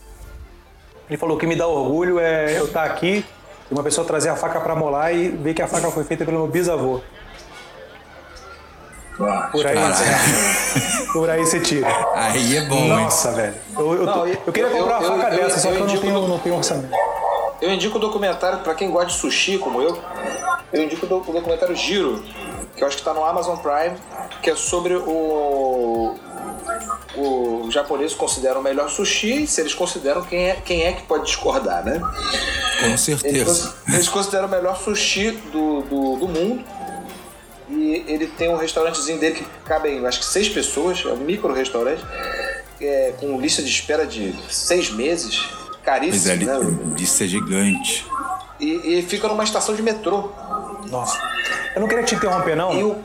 Ele 1.08 1.17
falou: 1.19 1.37
o 1.37 1.38
que 1.38 1.46
me 1.46 1.56
dá 1.56 1.67
orgulho 1.67 2.19
é 2.19 2.58
eu 2.58 2.67
estar 2.67 2.85
aqui 2.85 3.25
e 3.70 3.75
uma 3.75 3.82
pessoa 3.82 4.06
trazer 4.06 4.29
a 4.29 4.37
faca 4.37 4.61
para 4.61 4.75
molar 4.75 5.14
e 5.14 5.29
ver 5.29 5.55
que 5.55 5.62
a 5.62 5.67
faca 5.67 5.91
foi 5.91 6.05
feita 6.05 6.25
pelo 6.25 6.38
meu 6.38 6.46
bisavô. 6.46 7.00
Por 9.52 9.64
aí, 9.64 9.76
por 11.12 11.31
aí 11.31 11.41
você 11.46 11.61
tira. 11.61 11.87
Aí 12.17 12.56
é 12.56 12.62
bom, 12.62 12.75
hein? 12.75 12.88
Nossa, 12.88 13.31
velho. 13.31 13.55
Eu, 13.79 13.94
eu, 13.94 14.06
Não, 14.06 14.26
eu, 14.26 14.37
eu- 14.46 14.52
queria 14.52 14.69
eu- 14.70 14.76
comprar 14.79 14.98
uma 14.98 15.19
faca 15.19 15.34
eu- 15.36 15.44
dessa, 15.44 15.60
só 15.60 15.69
eu 15.70 15.77
que 15.77 15.82
eu 15.82 15.86
não 15.86 15.96
tenho, 16.01 16.20
do- 16.20 16.29
não 16.29 16.39
tenho 16.41 16.56
orçamento. 16.56 16.93
Eu 17.63 17.70
indico 17.72 17.96
o 17.96 18.01
documentário, 18.01 18.58
pra 18.58 18.74
quem 18.74 18.91
gosta 18.91 19.06
de 19.10 19.13
sushi, 19.15 19.56
como 19.58 19.81
eu, 19.81 19.96
eu 20.72 20.82
indico 20.82 21.06
o 21.06 21.08
documentário 21.08 21.77
Giro, 21.77 22.24
que 22.76 22.82
eu 22.82 22.88
acho 22.88 22.96
que 22.96 23.02
tá 23.02 23.12
no 23.14 23.24
Amazon 23.24 23.56
Prime, 23.58 23.96
que 24.43 24.50
é 24.50 24.56
sobre 24.56 24.94
o. 24.96 26.14
O 27.16 27.70
japonês 27.70 28.12
considera 28.14 28.58
o 28.58 28.62
melhor 28.62 28.90
sushi, 28.90 29.46
se 29.46 29.60
eles 29.60 29.72
consideram 29.72 30.22
quem 30.22 30.48
é, 30.50 30.54
quem 30.56 30.82
é 30.82 30.93
que 30.93 31.02
pode 31.04 31.26
discordar, 31.26 31.84
né? 31.84 32.00
Com 32.81 32.86
Eles, 32.86 33.00
certeza. 33.00 33.44
cons- 33.44 33.94
eles 33.94 34.08
consideram 34.08 34.48
o 34.48 34.50
melhor 34.50 34.76
sushi 34.76 35.31
do, 35.52 35.82
do, 35.82 36.16
do 36.16 36.28
mundo. 36.28 36.64
E 37.70 38.04
ele 38.08 38.26
tem 38.26 38.48
um 38.48 38.56
restaurantezinho 38.56 39.19
dele 39.19 39.36
que 39.36 39.44
cabem, 39.64 40.04
acho 40.06 40.19
que 40.20 40.24
seis 40.26 40.48
pessoas, 40.48 41.04
é 41.06 41.12
um 41.12 41.16
micro 41.19 41.52
restaurante, 41.52 42.02
é, 42.81 43.14
com 43.19 43.40
lista 43.40 43.62
de 43.62 43.70
espera 43.70 44.04
de 44.06 44.34
seis 44.50 44.90
meses, 44.90 45.46
Pois 45.46 45.76
é, 45.76 45.84
caríssimo, 45.84 46.36
né? 46.46 46.94
disse 46.96 47.19
ser 47.19 47.28
gigante. 47.28 48.06
E, 48.58 48.98
e 48.98 49.02
fica 49.02 49.28
numa 49.28 49.44
estação 49.44 49.74
de 49.74 49.82
metrô. 49.82 50.31
Nossa. 50.90 51.16
Eu 51.74 51.81
não 51.81 51.88
queria 51.88 52.04
te 52.04 52.14
interromper, 52.14 52.54
não. 52.54 52.72
E 52.72 52.82
o- 52.84 52.96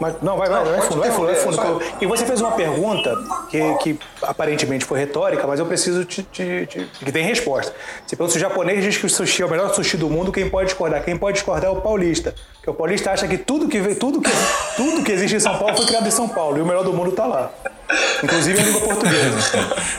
Mas, 0.00 0.14
não, 0.22 0.36
vai, 0.36 0.48
vai, 0.48 0.64
Não, 0.64 0.72
vai 0.72 0.80
fundo, 0.80 1.00
vai 1.00 1.10
fundo, 1.10 1.26
vai 1.26 1.36
fundo. 1.36 1.56
eu- 1.62 1.82
E 2.00 2.06
você 2.06 2.24
fez 2.26 2.40
uma 2.40 2.50
pergunta 2.52 3.14
que, 3.48 3.74
que 3.76 3.98
aparentemente 4.22 4.84
foi 4.84 4.98
retórica, 4.98 5.46
mas 5.46 5.60
eu 5.60 5.66
preciso 5.66 6.04
te, 6.04 6.22
te- 6.24 6.66
te- 6.66 6.90
que 7.04 7.12
tem 7.12 7.22
resposta. 7.24 7.72
Você 8.04 8.16
pergunta 8.16 8.32
se 8.32 8.38
o 8.38 8.40
japonês 8.40 8.82
diz 8.82 8.96
que 8.96 9.06
o 9.06 9.10
sushi 9.10 9.42
é 9.42 9.46
o 9.46 9.50
melhor 9.50 9.72
sushi 9.72 9.96
do 9.96 10.10
mundo, 10.10 10.32
quem 10.32 10.48
pode 10.50 10.66
discordar? 10.70 11.04
Quem 11.04 11.16
pode 11.16 11.34
discordar 11.34 11.66
é 11.66 11.72
o 11.72 11.80
paulista. 11.80 12.34
Porque 12.56 12.70
o 12.70 12.74
paulista 12.74 13.12
acha 13.12 13.28
que 13.28 13.38
tudo 13.38 13.68
que, 13.68 13.78
vem- 13.78 13.94
tudo 13.94 14.20
que, 14.20 14.30
tudo 14.76 15.04
que 15.04 15.12
existe 15.12 15.36
em 15.36 15.40
São 15.40 15.56
Paulo 15.56 15.76
foi 15.76 15.86
criado 15.86 16.08
em 16.08 16.10
São 16.10 16.28
Paulo 16.28 16.58
e 16.58 16.60
o 16.60 16.66
melhor 16.66 16.82
do 16.82 16.92
mundo 16.92 17.12
tá 17.12 17.26
lá. 17.26 17.50
Inclusive 18.22 18.58
a 18.58 18.62
língua 18.64 18.80
portuguesa. 18.80 19.38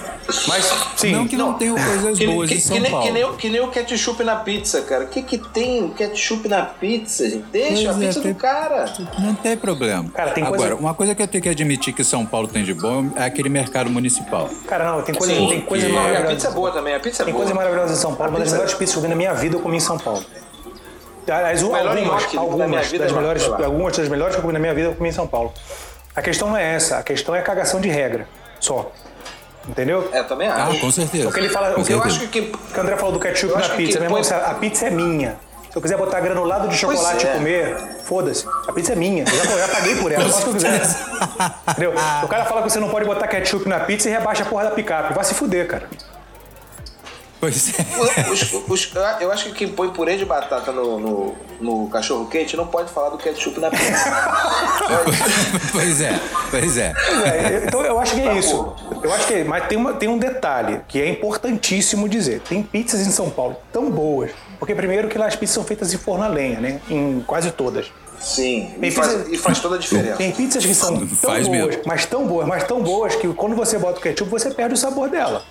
Mas, 0.47 0.65
sim. 0.97 1.11
não 1.11 1.27
que 1.27 1.37
não, 1.37 1.53
tenham 1.53 1.75
coisas 1.75 2.17
Que, 2.17 2.25
boas 2.25 2.49
que- 2.49 2.55
em 2.55 2.57
que 2.57 2.63
São 2.63 2.79
nem, 2.79 2.89
Paulo. 2.91 3.05
que, 3.05 3.11
nem, 3.11 3.23
o- 3.25 3.33
que 3.33 3.49
nem 3.49 3.61
o 3.61 3.67
ketchup 3.67 4.23
na 4.23 4.35
pizza, 4.37 4.81
cara. 4.81 5.03
O 5.03 5.07
que, 5.07 5.21
que 5.21 5.37
tem 5.37 5.83
o 5.83 5.89
ketchup 5.91 6.47
na 6.47 6.63
pizza, 6.65 7.29
gente? 7.29 7.45
Deixa 7.51 7.69
Pois 7.75 7.87
a 7.87 7.91
é, 8.03 8.07
pizza 8.07 8.21
tem- 8.21 8.33
do 8.33 8.37
cara. 8.39 8.85
Não 9.19 9.35
tem 9.35 9.55
problema. 9.55 10.09
Cara, 10.11 10.31
tem 10.31 10.43
Agora, 10.43 10.57
coisa- 10.61 10.75
uma 10.75 10.93
coisa 10.95 11.13
que 11.15 11.21
eu 11.21 11.27
tenho 11.27 11.43
que 11.43 11.49
admitir 11.49 11.93
que 11.93 12.03
São 12.03 12.25
Paulo 12.25 12.47
tem 12.47 12.63
de 12.63 12.73
bom 12.73 13.11
é 13.15 13.23
aquele 13.25 13.49
mercado 13.49 13.89
municipal. 13.89 14.49
Cara, 14.67 14.91
não, 14.91 15.01
tem 15.03 15.13
coisa, 15.13 15.33
Sim, 15.35 15.47
tem 15.47 15.61
coisa 15.61 15.87
e 15.87 15.91
a 15.91 15.93
maravilhosa. 15.93 16.27
pizza 16.33 16.47
é 16.47 16.51
boa 16.51 16.71
também, 16.71 16.95
a 16.95 16.99
pizza 16.99 17.21
é 17.21 17.25
Tem 17.25 17.33
boa. 17.33 17.43
coisas 17.45 17.55
maravilhosas 17.55 17.97
em 17.97 18.01
São 18.01 18.15
Paulo. 18.15 18.31
Uma 18.33 18.39
das 18.39 18.51
melhores 18.51 18.73
pizzas 18.73 18.93
que 18.93 18.97
eu 18.99 19.03
vi 19.03 19.09
na 19.09 19.15
minha 19.15 19.33
vida 19.33 19.55
eu 19.55 19.59
comi 19.61 19.77
em 19.77 19.79
São 19.79 19.97
Paulo. 19.99 20.23
Aliás, 21.27 21.61
algumas, 21.63 21.83
da 22.33 22.39
algumas, 22.39 22.87
vida 22.87 23.03
das 23.03 23.13
é 23.13 23.15
melhores, 23.15 23.43
algumas 23.43 23.97
das 23.97 24.07
melhores 24.09 24.33
que 24.35 24.39
eu 24.39 24.41
comi 24.43 24.53
na 24.53 24.59
minha 24.59 24.73
vida 24.75 24.89
eu 24.89 24.95
comi 24.95 25.09
em 25.09 25.11
São 25.11 25.27
Paulo. 25.27 25.51
A 26.15 26.21
questão 26.21 26.49
não 26.49 26.57
é 26.57 26.75
essa, 26.75 26.97
a 26.97 27.03
questão 27.03 27.33
é 27.35 27.39
a 27.39 27.41
cagação 27.41 27.81
de 27.81 27.89
regra, 27.89 28.27
só. 28.59 28.91
Entendeu? 29.67 30.07
É, 30.13 30.21
também 30.23 30.47
Ah, 30.47 30.65
acho. 30.67 30.79
com 30.79 30.91
certeza. 30.91 31.27
O 31.27 31.31
que 31.31 31.39
ele 31.39 31.49
fala, 31.49 31.71
Com 31.73 31.81
o 31.81 31.85
que 31.85 31.91
eu 31.93 31.97
eu 31.97 32.03
certeza. 32.03 32.23
acho 32.23 32.31
que 32.31 32.41
que 32.51 32.77
o 32.77 32.81
André 32.81 32.95
falou 32.97 33.13
do 33.13 33.19
ketchup 33.19 33.53
Eu 33.53 33.59
na 33.59 33.69
pizza, 33.69 33.99
meu 33.99 34.09
irmão, 34.09 34.21
a 34.45 34.53
pizza 34.55 34.85
é 34.87 34.89
minha. 34.91 35.37
Se 35.71 35.77
eu 35.77 35.81
quiser 35.81 35.97
botar 35.97 36.19
granulado 36.21 36.67
de 36.69 36.77
chocolate 36.77 37.25
é. 37.27 37.31
e 37.31 37.33
comer, 37.33 37.77
foda-se. 38.05 38.45
A 38.67 38.71
pizza 38.71 38.93
é 38.93 38.95
minha. 38.95 39.23
Eu 39.25 39.35
já, 39.43 39.51
eu 39.51 39.57
já 39.59 39.67
paguei 39.67 39.95
por 39.95 40.11
ela, 40.11 40.23
eu 40.23 40.29
faço 40.29 40.41
o 40.49 40.55
que 40.55 40.65
eu 40.65 40.71
quiser. 40.71 40.95
Entendeu? 41.71 41.93
O 42.23 42.27
cara 42.27 42.45
fala 42.45 42.61
que 42.61 42.69
você 42.71 42.79
não 42.79 42.89
pode 42.89 43.05
botar 43.05 43.27
ketchup 43.27 43.67
na 43.67 43.79
pizza 43.81 44.07
e 44.07 44.11
rebaixa 44.13 44.43
a 44.43 44.45
porra 44.45 44.65
da 44.65 44.71
picape. 44.71 45.13
Vai 45.13 45.23
se 45.25 45.33
fuder, 45.33 45.67
cara. 45.67 45.89
Pois 47.37 47.77
é. 47.77 47.83
Os- 48.31 48.53
os- 48.69 48.91
eu 49.19 49.31
acho 49.31 49.45
que 49.49 49.51
quem 49.51 49.67
põe 49.67 49.89
purê 49.89 50.15
de 50.15 50.25
batata 50.25 50.71
no, 50.71 50.97
no, 50.99 51.35
no 51.59 51.89
cachorro 51.89 52.25
quente 52.27 52.55
não 52.55 52.65
pode 52.65 52.89
falar 52.91 53.09
do 53.09 53.17
ketchup 53.17 53.59
na 53.59 53.69
pizza. 53.69 54.09
pois 55.73 56.01
é, 56.01 56.19
pois 56.49 56.77
é. 56.77 56.93
É, 57.25 57.63
então 57.67 57.81
eu 57.81 57.99
acho 57.99 58.15
que 58.15 58.21
é 58.21 58.33
isso. 58.37 58.73
Eu 59.05 59.13
acho 59.13 59.27
que 59.27 59.33
é, 59.35 59.43
mas 59.43 59.67
tem, 59.67 59.77
uma, 59.77 59.93
tem 59.93 60.09
um 60.09 60.17
detalhe 60.17 60.81
que 60.87 60.99
é 60.99 61.07
importantíssimo 61.07 62.09
dizer. 62.09 62.41
Tem 62.41 62.63
pizzas 62.63 63.01
em 63.05 63.11
São 63.11 63.29
Paulo 63.29 63.55
tão 63.71 63.91
boas. 63.91 64.31
Porque 64.57 64.73
primeiro 64.73 65.07
que 65.07 65.17
lá 65.17 65.27
as 65.27 65.35
pizzas 65.35 65.53
são 65.53 65.63
feitas 65.63 65.93
em 65.93 65.97
forno 65.97 66.23
a 66.23 66.27
lenha, 66.27 66.59
né? 66.59 66.81
Em 66.89 67.23
quase 67.27 67.51
todas. 67.51 67.91
Sim, 68.19 68.73
e 68.81 68.89
faz, 68.89 69.13
pizza- 69.13 69.29
e 69.31 69.37
faz 69.37 69.59
toda 69.59 69.75
a 69.75 69.77
diferença. 69.77 70.15
Tem 70.17 70.31
pizzas 70.31 70.65
que 70.65 70.73
são 70.73 70.97
tão 70.97 71.07
Faz 71.07 71.47
boas, 71.47 71.67
mesmo. 71.67 71.81
mas 71.85 72.05
tão 72.05 72.25
boas, 72.25 72.47
mas 72.47 72.63
tão 72.63 72.81
boas 72.81 73.13
que 73.15 73.27
quando 73.33 73.55
você 73.55 73.77
bota 73.77 73.99
o 73.99 74.01
ketchup, 74.01 74.31
você 74.31 74.49
perde 74.51 74.73
o 74.73 74.77
sabor 74.77 75.09
dela. 75.09 75.43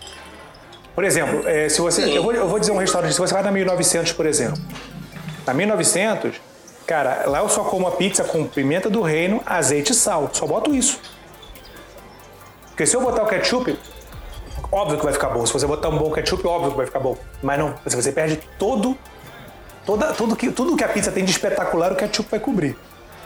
Por 0.95 1.05
exemplo, 1.05 1.47
é, 1.47 1.69
se 1.69 1.81
você, 1.81 2.03
eu, 2.17 2.23
vou, 2.23 2.33
eu 2.33 2.49
vou 2.49 2.59
dizer 2.59 2.73
um 2.73 2.79
restaurante, 2.79 3.13
se 3.13 3.19
você 3.21 3.33
vai 3.35 3.43
na 3.45 3.53
1900, 3.53 4.13
por 4.13 4.27
exemplo. 4.27 4.59
Na 5.47 5.53
1900, 5.55 6.35
cara, 6.87 7.25
lá 7.27 7.39
eu 7.41 7.49
só 7.49 7.63
como 7.65 7.87
a 7.87 7.93
pizza 7.93 8.25
com 8.25 8.45
pimenta 8.47 8.89
do 8.91 9.03
reino, 9.03 9.41
azeite 9.47 9.93
e 9.93 9.95
sal. 9.95 10.31
Só 10.33 10.47
boto 10.47 10.75
isso. 10.75 10.99
Porque 12.75 12.87
se 12.87 12.97
eu 12.97 13.01
botar 13.01 13.23
o 13.23 13.27
ketchup, 13.27 13.79
óbvio 14.73 14.99
que 14.99 15.05
vai 15.05 15.13
ficar 15.13 15.29
bom. 15.29 15.47
Se 15.47 15.53
você 15.53 15.67
botar 15.67 15.89
um 15.89 15.97
bom 15.97 16.11
ketchup, 16.11 16.45
óbvio 16.47 16.73
que 16.73 16.77
vai 16.77 16.87
ficar 16.87 16.99
bom. 17.01 17.17
Mas 17.41 17.59
não, 17.59 17.75
você 17.85 17.97
você 17.97 18.13
perde 18.13 18.41
todo 18.59 18.99
Toda, 19.85 20.13
tudo, 20.15 20.35
que, 20.35 20.51
tudo 20.51 20.77
que 20.77 20.85
a 20.85 20.89
pizza 20.89 21.13
tem 21.13 21.25
de 21.25 21.31
espetacular, 21.31 21.93
o 21.93 21.97
ketchup 21.97 22.31
vai 22.31 22.41
cobrir. 22.41 22.77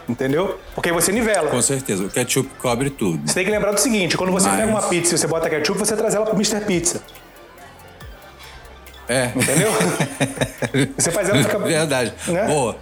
Entendeu? 0.08 0.58
Porque 0.74 0.88
aí 0.88 0.94
você 0.94 1.12
nivela. 1.12 1.50
Com 1.50 1.62
certeza. 1.62 2.02
O 2.04 2.10
ketchup 2.10 2.48
cobre 2.58 2.90
tudo. 2.90 3.28
Você 3.28 3.34
tem 3.34 3.44
que 3.44 3.50
lembrar 3.50 3.72
do 3.72 3.78
seguinte: 3.78 4.16
quando 4.16 4.32
você 4.32 4.48
Mas- 4.48 4.60
pega 4.60 4.70
uma 4.70 4.82
pizza 4.82 5.14
e 5.14 5.18
você 5.18 5.26
bota 5.26 5.48
ketchup, 5.48 5.78
você 5.78 5.94
traz 5.96 6.14
ela 6.14 6.24
pro 6.24 6.34
Mr. 6.34 6.64
Pizza. 6.64 7.02
É. 9.08 9.26
Entendeu? 9.36 9.70
você 10.96 11.10
faz 11.10 11.28
ela 11.28 11.42
ficar. 11.42 11.58
Verdade. 11.58 12.12
Né? 12.26 12.46
Boa. 12.46 12.76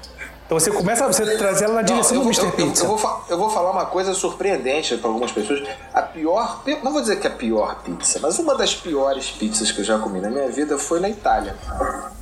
Então 0.46 0.60
você 0.60 0.70
começa 0.70 1.04
você 1.08 1.36
traz 1.36 1.60
ela 1.60 1.74
na 1.74 1.80
Não, 1.80 1.86
direção 1.86 2.16
eu, 2.18 2.22
do 2.22 2.26
Mr. 2.28 2.42
eu- 2.42 2.46
eu- 2.46 2.52
Pizza. 2.52 2.84
eu 2.84 2.96
vou, 2.96 3.20
eu 3.28 3.36
vou 3.38 3.50
falar 3.50 3.72
uma 3.72 3.86
coisa 3.86 4.14
surpreendente 4.14 4.96
para 4.96 5.08
algumas 5.10 5.32
pessoas. 5.32 5.62
A 5.92 6.02
pior, 6.02 6.62
não 6.84 6.92
vou 6.92 7.00
dizer 7.00 7.16
que 7.18 7.26
é 7.26 7.30
a 7.30 7.34
pior 7.34 7.82
pizza, 7.82 8.20
mas 8.22 8.38
uma 8.38 8.54
das 8.54 8.72
piores 8.74 9.28
pizzas 9.30 9.72
que 9.72 9.80
eu 9.80 9.84
já 9.84 9.98
comi 9.98 10.20
na 10.20 10.30
minha 10.30 10.48
vida 10.48 10.78
foi 10.78 11.00
na 11.00 11.08
Itália. 11.08 11.56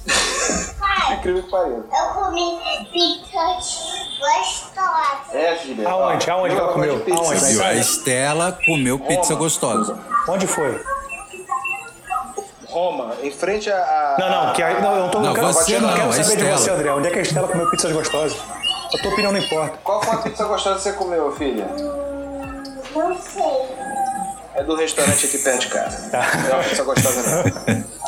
Incrível 1.18 1.42
que 1.42 1.50
pareça. 1.50 1.84
Eu 1.92 2.14
comi 2.14 2.58
pizzas 2.90 4.18
gostosas. 4.18 5.34
É, 5.34 5.56
filha. 5.56 5.86
Aonde? 5.88 6.30
Aonde 6.30 6.54
ela 6.54 6.60
eu 6.62 6.66
gosto 6.66 6.72
comeu? 6.72 6.96
de 6.96 7.02
pizza. 7.04 7.22
Aonde? 7.22 7.62
A? 7.62 7.74
Estela 7.74 8.58
comeu 8.64 8.98
pizza 9.00 9.34
gostosa. 9.34 9.98
Onde 10.28 10.46
foi? 10.46 10.80
Em 13.24 13.30
frente 13.30 13.70
a. 13.70 13.76
a- 13.76 14.16
Não, 14.18 14.28
não, 14.46 14.52
que 14.52 14.62
a, 14.62 14.80
não, 14.80 14.94
eu 14.96 15.02
não 15.04 15.08
tô 15.10 15.20
Não, 15.20 15.32
quero, 15.34 15.46
você 15.46 15.76
eu 15.76 15.80
não 15.80 15.88
não, 15.88 15.96
quero 15.96 16.08
a 16.10 16.12
saber 16.12 16.24
de 16.26 16.32
Estela. 16.42 16.58
você, 16.58 16.70
André. 16.70 16.92
Onde 16.92 17.08
é 17.08 17.10
que 17.10 17.18
a 17.18 17.22
Estela 17.22 17.48
comeu 17.48 17.70
pizzas 17.70 17.92
gostosas? 17.92 18.36
A 18.94 18.98
tua 19.02 19.12
opinião 19.12 19.32
não 19.32 19.40
importa. 19.40 19.78
Qual 19.82 20.02
foi 20.02 20.14
a 20.14 20.18
pizza 20.18 20.44
gostosa 20.44 20.76
que 20.76 20.82
você 20.82 20.92
comeu, 20.92 21.32
filha? 21.32 21.66
Não 22.94 23.18
sei. 23.18 23.42
É 24.56 24.62
do 24.62 24.76
restaurante 24.76 25.26
aqui 25.26 25.38
perto 25.38 25.60
de 25.62 25.66
casa. 25.68 26.10
Não 26.12 26.50
é 26.50 26.54
uma 26.54 26.62
pizza 26.64 26.82
gostosa, 26.84 27.44
não. 27.44 27.84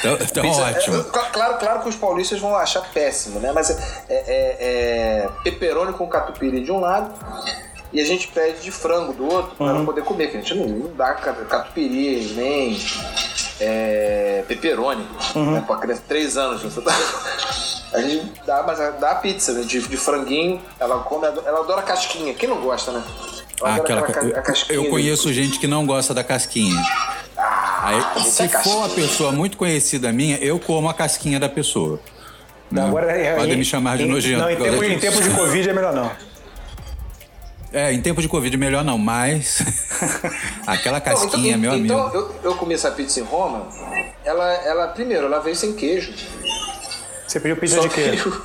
Então, 0.00 0.14
então 0.18 0.42
Pizza- 0.42 0.62
ótimo. 0.62 1.00
é, 1.00 1.04
cla- 1.04 1.28
claro, 1.30 1.58
claro 1.58 1.80
que 1.82 1.88
os 1.90 1.94
paulistas 1.94 2.40
vão 2.40 2.56
achar 2.56 2.80
péssimo, 2.90 3.38
né? 3.38 3.52
Mas 3.54 3.68
é, 3.68 3.74
é, 4.08 4.56
é 4.58 5.28
pepperoni 5.44 5.92
com 5.92 6.06
catupiry 6.08 6.62
de 6.64 6.72
um 6.72 6.80
lado 6.80 7.12
e 7.92 8.00
a 8.00 8.04
gente 8.06 8.28
pede 8.28 8.62
de 8.62 8.70
frango 8.70 9.12
do 9.12 9.30
outro 9.30 9.54
para 9.56 9.74
Uhum. 9.74 9.84
poder 9.84 10.02
comer, 10.02 10.28
que 10.30 10.38
a 10.38 10.40
gente 10.40 10.54
não, 10.54 10.66
não 10.66 10.96
dá 10.96 11.12
ca- 11.12 11.34
catupiry 11.34 12.32
nem 12.34 12.78
é, 13.60 14.44
pepperoni 14.48 15.06
Uhum. 15.34 15.52
né? 15.52 15.64
pra 15.66 15.76
criança 15.76 16.00
de 16.02 16.06
3 16.08 16.36
anos. 16.36 16.62
Você 16.62 16.80
tá... 16.80 16.92
A 17.92 18.00
gente 18.02 18.30
dá, 18.46 18.62
mas 18.64 18.78
dá 19.00 19.10
a 19.10 19.14
pizza 19.16 19.52
né? 19.52 19.62
de, 19.62 19.80
de 19.80 19.96
franguinho, 19.96 20.62
ela 20.78 20.98
come, 21.00 21.26
ela 21.26 21.58
adora 21.58 21.82
casquinha. 21.82 22.32
Quem 22.34 22.48
não 22.48 22.60
gosta, 22.60 22.92
né? 22.92 23.02
Ah, 23.64 23.74
aquela, 23.74 24.02
aquela 24.02 24.30
ca- 24.30 24.38
eu, 24.38 24.42
casquinha 24.44 24.76
eu 24.78 24.88
conheço 24.90 25.32
gente 25.32 25.58
que 25.58 25.66
não 25.66 25.84
gosta 25.84 26.14
da 26.14 26.22
casquinha. 26.22 26.80
Aí, 27.82 27.98
isso 28.18 28.30
se 28.30 28.42
é 28.44 28.48
for 28.48 28.76
uma 28.76 28.88
pessoa 28.90 29.32
muito 29.32 29.56
conhecida 29.56 30.12
minha, 30.12 30.36
eu 30.38 30.60
como 30.60 30.88
a 30.88 30.94
casquinha 30.94 31.40
da 31.40 31.48
pessoa. 31.48 31.98
né? 32.70 32.86
Agora, 32.86 33.10
é- 33.10 33.34
Podem 33.34 33.54
em- 33.54 33.56
me 33.56 33.64
chamar 33.64 33.96
de 33.98 34.04
em- 34.04 34.06
nojento. 34.06 34.40
Não, 34.40 34.50
em 34.50 34.56
tempos, 34.56 34.82
em 34.86 34.98
tempos 35.00 35.24
de 35.24 35.30
Covid 35.30 35.68
é 35.68 35.72
melhor 35.72 35.92
não. 35.92 36.10
É, 37.72 37.92
em 37.92 38.00
tempo 38.02 38.20
de 38.20 38.28
Covid 38.28 38.56
melhor 38.56 38.82
não, 38.84 38.98
mas 38.98 39.62
aquela 40.66 40.98
Então, 40.98 41.12
casquinha, 41.12 41.50
então, 41.50 41.58
meu 41.60 41.70
amigo. 41.72 41.84
então, 41.94 42.12
eu, 42.14 42.34
eu 42.42 42.54
comi 42.56 42.74
essa 42.74 42.90
pizza 42.90 43.20
em 43.20 43.22
Roma, 43.22 43.68
ela, 44.24 44.52
ela 44.64 44.88
primeiro, 44.88 45.26
ela 45.26 45.38
veio 45.38 45.54
sem 45.54 45.72
queijo. 45.74 46.12
Você 47.26 47.38
pediu 47.38 47.56
pizza 47.56 47.76
Só 47.76 47.82
de 47.82 47.88
quê? 47.90 48.02
veio- 48.10 48.42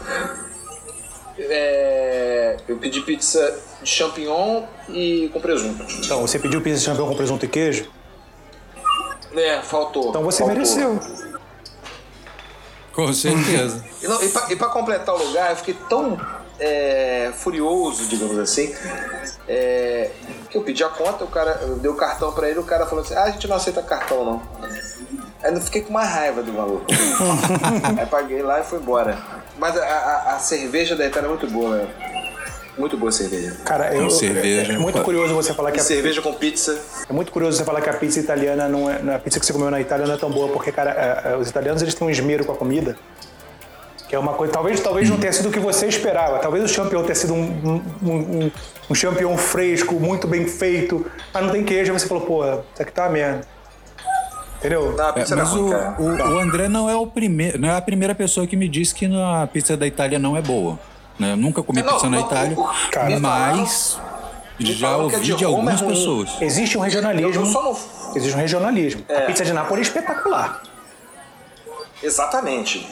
É, 1.39 2.57
eu 2.67 2.77
pedi 2.77 3.01
pizza 3.01 3.59
de 3.81 3.89
champignon 3.89 4.63
e 4.89 5.29
com 5.33 5.41
presunto. 5.41 5.83
Então, 6.03 6.21
você 6.21 6.37
pediu 6.39 6.61
pizza 6.61 6.79
de 6.79 6.85
champignon 6.85 7.07
com 7.09 7.15
presunto 7.15 7.45
e 7.45 7.47
queijo? 7.47 7.89
É, 9.35 9.59
faltou. 9.61 10.09
Então 10.09 10.23
você 10.23 10.39
faltou. 10.43 10.53
mereceu. 10.55 10.99
Com 12.93 13.11
certeza. 13.11 13.83
E, 14.01 14.07
não, 14.07 14.23
e, 14.23 14.29
pra, 14.29 14.45
e 14.53 14.55
pra 14.55 14.69
completar 14.69 15.13
o 15.13 15.17
lugar, 15.17 15.49
eu 15.49 15.57
fiquei 15.57 15.73
tão 15.89 16.17
é, 16.59 17.31
furioso, 17.35 18.07
digamos 18.07 18.37
assim, 18.39 18.73
é, 19.47 20.09
que 20.49 20.57
eu 20.57 20.61
pedi 20.61 20.83
a 20.83 20.89
conta, 20.89 21.23
o 21.23 21.27
cara 21.27 21.59
eu 21.61 21.75
dei 21.77 21.89
o 21.91 21.95
cartão 21.95 22.31
pra 22.31 22.49
ele, 22.49 22.59
o 22.59 22.63
cara 22.63 22.85
falou 22.85 23.03
assim: 23.03 23.13
ah, 23.15 23.23
a 23.23 23.31
gente 23.31 23.47
não 23.47 23.55
aceita 23.55 23.81
cartão 23.81 24.23
não. 24.25 24.41
Aí 25.43 25.53
eu 25.53 25.61
fiquei 25.61 25.81
com 25.81 25.89
uma 25.91 26.03
raiva 26.03 26.41
do 26.41 26.51
maluco. 26.53 26.85
Aí 27.99 28.05
paguei 28.07 28.41
lá 28.41 28.61
e 28.61 28.63
fui 28.63 28.79
embora. 28.79 29.17
Mas 29.59 29.77
a, 29.77 29.83
a- 29.85 30.35
a 30.35 30.39
cerveja 30.39 30.95
da 30.95 31.05
Itália 31.05 31.27
é 31.27 31.29
muito 31.29 31.47
boa, 31.47 31.77
né? 31.77 31.87
Muito 32.77 32.97
boa 32.97 33.09
a 33.09 33.13
cerveja. 33.13 33.55
Cara, 33.63 33.95
eu, 33.95 34.09
cerveja. 34.09 34.73
é 34.73 34.77
muito 34.77 35.01
curioso 35.03 35.33
você 35.33 35.53
falar 35.53 35.71
que 35.71 35.77
E 35.77 35.81
a, 35.81 35.83
cerveja 35.83 36.21
com 36.21 36.33
pizza. 36.33 36.77
é 37.07 37.13
muito 37.13 37.31
curioso 37.31 37.57
você 37.57 37.63
falar 37.63 37.79
que 37.79 37.89
a 37.89 37.93
pizza 37.93 38.19
italiana 38.19 38.67
não 38.67 38.89
é, 38.91 39.15
a 39.15 39.19
pizza 39.19 39.39
que 39.39 39.45
você 39.45 39.53
comeu 39.53 39.69
na 39.71 39.79
Itália 39.79 40.05
não 40.07 40.15
é 40.15 40.17
tão 40.17 40.29
boa, 40.29 40.49
porque 40.51 40.71
cara, 40.73 40.91
é, 41.25 41.31
é, 41.33 41.37
os 41.37 41.47
italianos 41.47 41.81
eles 41.81 41.93
têm 41.93 42.05
um 42.07 42.09
esmero 42.11 42.43
com 42.43 42.51
a 42.51 42.55
comida. 42.57 42.97
Que 44.07 44.15
é 44.15 44.19
uma 44.19 44.33
coisa, 44.33 44.53
talvez, 44.53 44.79
talvez 44.79 45.09
não 45.09 45.17
tenha 45.17 45.33
sido 45.33 45.49
o 45.49 45.51
que 45.51 45.59
você 45.59 45.87
esperava. 45.87 46.37
Talvez 46.39 46.63
o 46.63 46.67
champignon 46.67 47.01
tenha 47.03 47.15
sido 47.15 47.33
um, 47.33 47.81
um, 48.03 48.07
um, 48.11 48.51
um 48.89 48.95
champignon 48.95 49.35
fresco, 49.35 49.95
muito 49.95 50.27
bem 50.27 50.47
feito, 50.47 51.05
mas 51.33 51.43
não 51.43 51.49
tem 51.51 51.63
queijo. 51.63 51.91
Aí 51.91 51.99
você 51.99 52.07
falou, 52.07 52.23
pô, 52.25 52.43
isso 52.45 52.61
aqui 52.81 52.91
tá 52.91 53.03
uma 53.03 53.09
merda. 53.09 53.47
Entendeu? 54.59 54.93
Não, 54.95 55.09
É, 55.09 55.11
pizza 55.13 55.35
mas 55.35 55.53
o, 55.53 55.69
o, 55.69 56.05
o 56.05 56.39
André 56.39 56.67
não 56.67 56.89
é 56.89 56.95
o 56.95 57.05
primeiro, 57.07 57.59
não 57.59 57.69
é 57.69 57.75
a 57.77 57.81
primeira 57.81 58.15
pessoa 58.15 58.47
que 58.47 58.55
me 58.55 58.67
disse 58.67 58.93
que 58.95 59.05
a 59.05 59.47
pizza 59.51 59.75
da 59.75 59.85
Itália 59.85 60.17
não 60.19 60.35
é 60.37 60.41
boa. 60.41 60.79
né? 61.19 61.33
Eu 61.33 61.37
nunca 61.37 61.61
comi 61.61 61.81
Não, 61.81 61.93
pizza 61.93 62.09
na 62.09 62.17
não, 62.17 62.25
Itália, 62.25 62.57
o- 62.57 62.61
o- 62.61 62.89
cara, 62.91 63.19
mas 63.19 63.99
já 64.59 64.89
a 64.89 64.97
ouvi 64.97 65.19
de 65.19 65.35
de 65.35 65.43
é 65.43 65.47
algumas 65.47 65.81
ruim. 65.81 65.89
pessoas. 65.89 66.29
Existe 66.41 66.77
um 66.77 66.81
regionalismo. 66.81 67.41
Eu 67.43 67.45
só 67.47 67.63
não- 67.63 67.77
Existe 68.15 68.35
um 68.35 68.39
regionalismo. 68.39 69.03
A 69.09 69.21
pizza 69.21 69.43
de 69.43 69.51
Nápoles 69.51 69.87
é 69.87 69.89
espetacular. 69.89 70.61
Exatamente. 72.03 72.87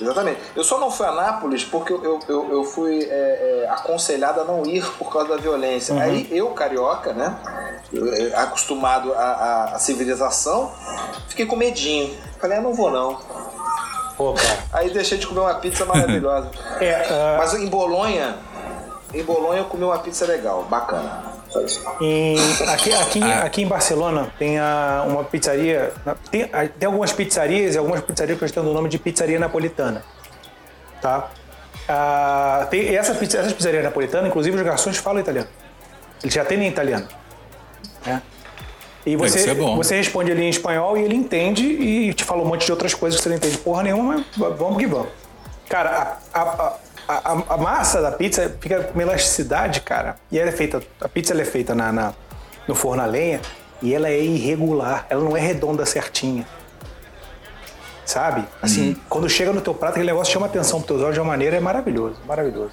Exatamente. 0.00 0.40
Eu 0.54 0.64
só 0.64 0.78
não 0.78 0.90
fui 0.90 1.06
a 1.06 1.12
Nápoles 1.12 1.64
porque 1.64 1.92
eu, 1.92 2.20
eu, 2.28 2.50
eu, 2.50 2.64
fui 2.64 3.02
é, 3.02 3.64
é, 3.64 3.68
aconselhado 3.70 4.40
a 4.40 4.44
não 4.44 4.64
ir 4.64 4.84
por 4.98 5.12
causa 5.12 5.28
da 5.28 5.36
violência. 5.36 6.00
Aí 6.00 6.28
eu, 6.30 6.50
carioca, 6.50 7.12
né? 7.12 7.36
acostumado 8.34 9.12
à, 9.14 9.74
à- 9.74 9.78
civilização, 9.78 10.72
fiquei 11.28 11.46
com 11.46 11.56
medinho. 11.56 12.16
Falei, 12.40 12.58
ah, 12.58 12.60
não 12.60 12.74
vou 12.74 12.90
não. 12.90 13.14
Cara. 14.34 14.58
Aí 14.72 14.90
deixei 14.90 15.18
de 15.18 15.26
comer 15.26 15.40
uma 15.40 15.54
pizza 15.54 15.84
maravilhosa. 15.84 16.50
É, 16.80 16.94
ah, 17.10 17.36
Mas 17.38 17.54
em 17.54 17.66
Bolonha, 17.68 18.36
em 19.12 19.22
Bolonha 19.22 19.60
eu 19.60 19.64
comi 19.66 19.84
uma 19.84 19.98
pizza 19.98 20.24
legal, 20.26 20.64
bacana. 20.64 21.33
Em- 22.00 22.36
aqui, 22.68 22.92
aqui, 22.92 23.22
Ah. 23.22 23.44
aqui 23.44 23.62
em 23.62 23.66
Barcelona 23.66 24.28
tem 24.38 24.58
a- 24.58 25.04
uma 25.06 25.24
pizzaria. 25.24 25.92
Tem, 26.30 26.42
a- 26.44 26.68
tem 26.68 26.86
algumas 26.86 27.12
pizzarias 27.12 27.74
e 27.74 27.78
algumas 27.78 28.00
pizzarias 28.00 28.38
que 28.38 28.44
estão 28.44 28.66
o 28.68 28.72
nome 28.74 28.88
de 28.88 28.98
pizzaria 28.98 29.38
napolitana. 29.38 30.02
Tá? 31.00 31.30
Ah, 31.88 32.66
tem 32.70 32.94
essa, 32.96 33.14
pizza, 33.14 33.38
essa 33.38 33.54
pizzaria 33.54 33.82
napolitana, 33.82 34.26
inclusive 34.28 34.56
os 34.56 34.62
garçons 34.62 34.96
falam 34.96 35.20
italiano. 35.20 35.48
Eles 36.22 36.34
já 36.34 36.42
atendem 36.42 36.66
em 36.66 36.70
italiano. 36.70 37.06
Né? 38.06 38.22
E 39.06 39.16
você, 39.16 39.50
é 39.50 39.54
bom. 39.54 39.76
você 39.76 39.96
responde 39.96 40.32
ali 40.32 40.42
em 40.44 40.48
espanhol 40.48 40.96
e 40.96 41.02
ele 41.02 41.14
entende 41.14 41.62
e 41.62 42.14
te 42.14 42.24
fala 42.24 42.42
um 42.42 42.46
monte 42.46 42.64
de 42.64 42.72
outras 42.72 42.94
coisas 42.94 43.18
que 43.18 43.22
você 43.24 43.28
não 43.28 43.36
entende 43.36 43.58
porra 43.58 43.82
nenhuma, 43.82 44.24
mas 44.36 44.56
vamos 44.58 44.78
que 44.78 44.86
vamos. 44.86 45.08
Cara, 45.68 46.16
a, 46.32 46.40
a, 46.40 46.42
a, 46.42 46.76
a- 47.08 47.54
a 47.54 47.56
massa 47.56 48.00
da 48.02 48.10
pizza 48.12 48.56
fica 48.60 48.82
com 48.84 48.92
uma 48.94 49.02
elasticidade, 49.02 49.80
cara. 49.80 50.16
E 50.30 50.38
ela 50.38 50.48
é 50.50 50.52
feita. 50.52 50.82
A 51.00 51.08
pizza 51.08 51.32
ela 51.32 51.42
é 51.42 51.44
feita 51.44 51.74
na, 51.74 51.92
na- 51.92 52.12
no 52.68 52.74
forno 52.74 53.02
a 53.02 53.06
lenha 53.06 53.40
e 53.82 53.94
ela 53.94 54.08
é 54.08 54.18
irregular. 54.20 55.06
Ela 55.10 55.22
não 55.22 55.36
é 55.36 55.40
redonda 55.40 55.84
certinha. 55.86 56.46
sabe? 58.06 58.46
Assim, 58.60 58.90
Uhum. 58.90 58.96
quando 59.08 59.28
chega 59.30 59.50
no 59.50 59.62
teu 59.62 59.72
prato, 59.72 59.92
aquele 59.92 60.06
negócio 60.12 60.30
chama 60.30 60.44
atenção 60.44 60.78
pros 60.78 60.88
teus 60.88 61.00
olhos 61.00 61.14
de 61.14 61.20
uma 61.20 61.26
maneira 61.28 61.56
é 61.56 61.60
maravilhoso, 61.60 62.16
maravilhoso. 62.26 62.72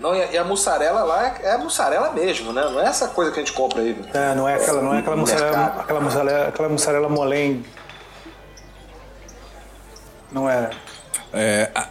Não, 0.00 0.14
e 0.16 0.38
a, 0.38 0.42
mussarela 0.42 1.04
lá 1.04 1.26
é, 1.26 1.34
é 1.42 1.52
a 1.52 1.58
mussarela 1.58 2.10
mesmo, 2.12 2.50
né? 2.50 2.62
Não 2.62 2.80
é 2.80 2.86
essa 2.86 3.08
coisa 3.08 3.30
que 3.30 3.40
a 3.40 3.42
gente 3.44 3.52
compra 3.52 3.82
aí. 3.82 3.94
É, 4.14 4.34
não 4.34 4.48
é 4.48 4.54
aquela, 4.54 4.80
não 4.80 4.94
é 4.94 5.00
aquela 5.00 5.16
mussarela, 5.16 5.66
aquela 5.78 6.00
mussarela, 6.00 6.48
aquela 6.48 6.68
mussarela 6.70 7.08
molengue. 7.10 7.66
Não 10.32 10.48
é. 10.48 10.70
É, 11.34 11.70
a- 11.74 11.88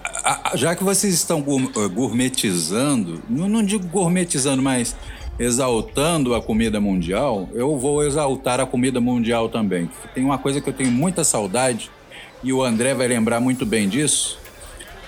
já 0.56 0.76
que 0.76 0.84
vocês 0.84 1.14
estão 1.14 1.40
eh, 1.40 1.88
gourmetizando, 1.88 3.22
não 3.30 3.64
digo 3.64 3.88
gourmetizando, 3.88 4.62
mas 4.62 4.96
exaltando 5.38 6.34
a 6.34 6.42
comida 6.42 6.80
mundial, 6.80 7.50
eu 7.54 7.78
vou 7.78 8.04
exaltar 8.04 8.60
a 8.60 8.66
comida 8.66 9.02
mundial 9.02 9.50
também. 9.50 9.90
Tem 10.14 10.24
uma 10.24 10.38
coisa 10.38 10.62
que 10.62 10.70
eu 10.70 10.74
tenho 10.74 10.92
muita 10.92 11.24
saudade, 11.24 11.92
e 12.44 12.54
o 12.54 12.64
André 12.64 12.94
vai 12.94 13.08
lembrar 13.08 13.40
muito 13.40 13.66
bem 13.66 13.90
disso, 13.90 14.40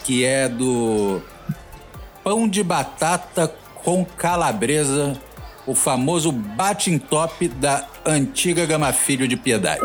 que 0.03 0.23
é 0.25 0.49
do 0.49 1.21
pão 2.23 2.47
de 2.47 2.63
batata 2.63 3.47
com 3.83 4.03
calabresa, 4.03 5.19
o 5.67 5.75
famoso 5.75 6.31
batin 6.31 6.97
top 6.97 7.47
da 7.49 7.85
antiga 8.05 8.65
Gama 8.65 8.91
Filho 8.93 9.27
de 9.27 9.35
Piedade. 9.35 9.81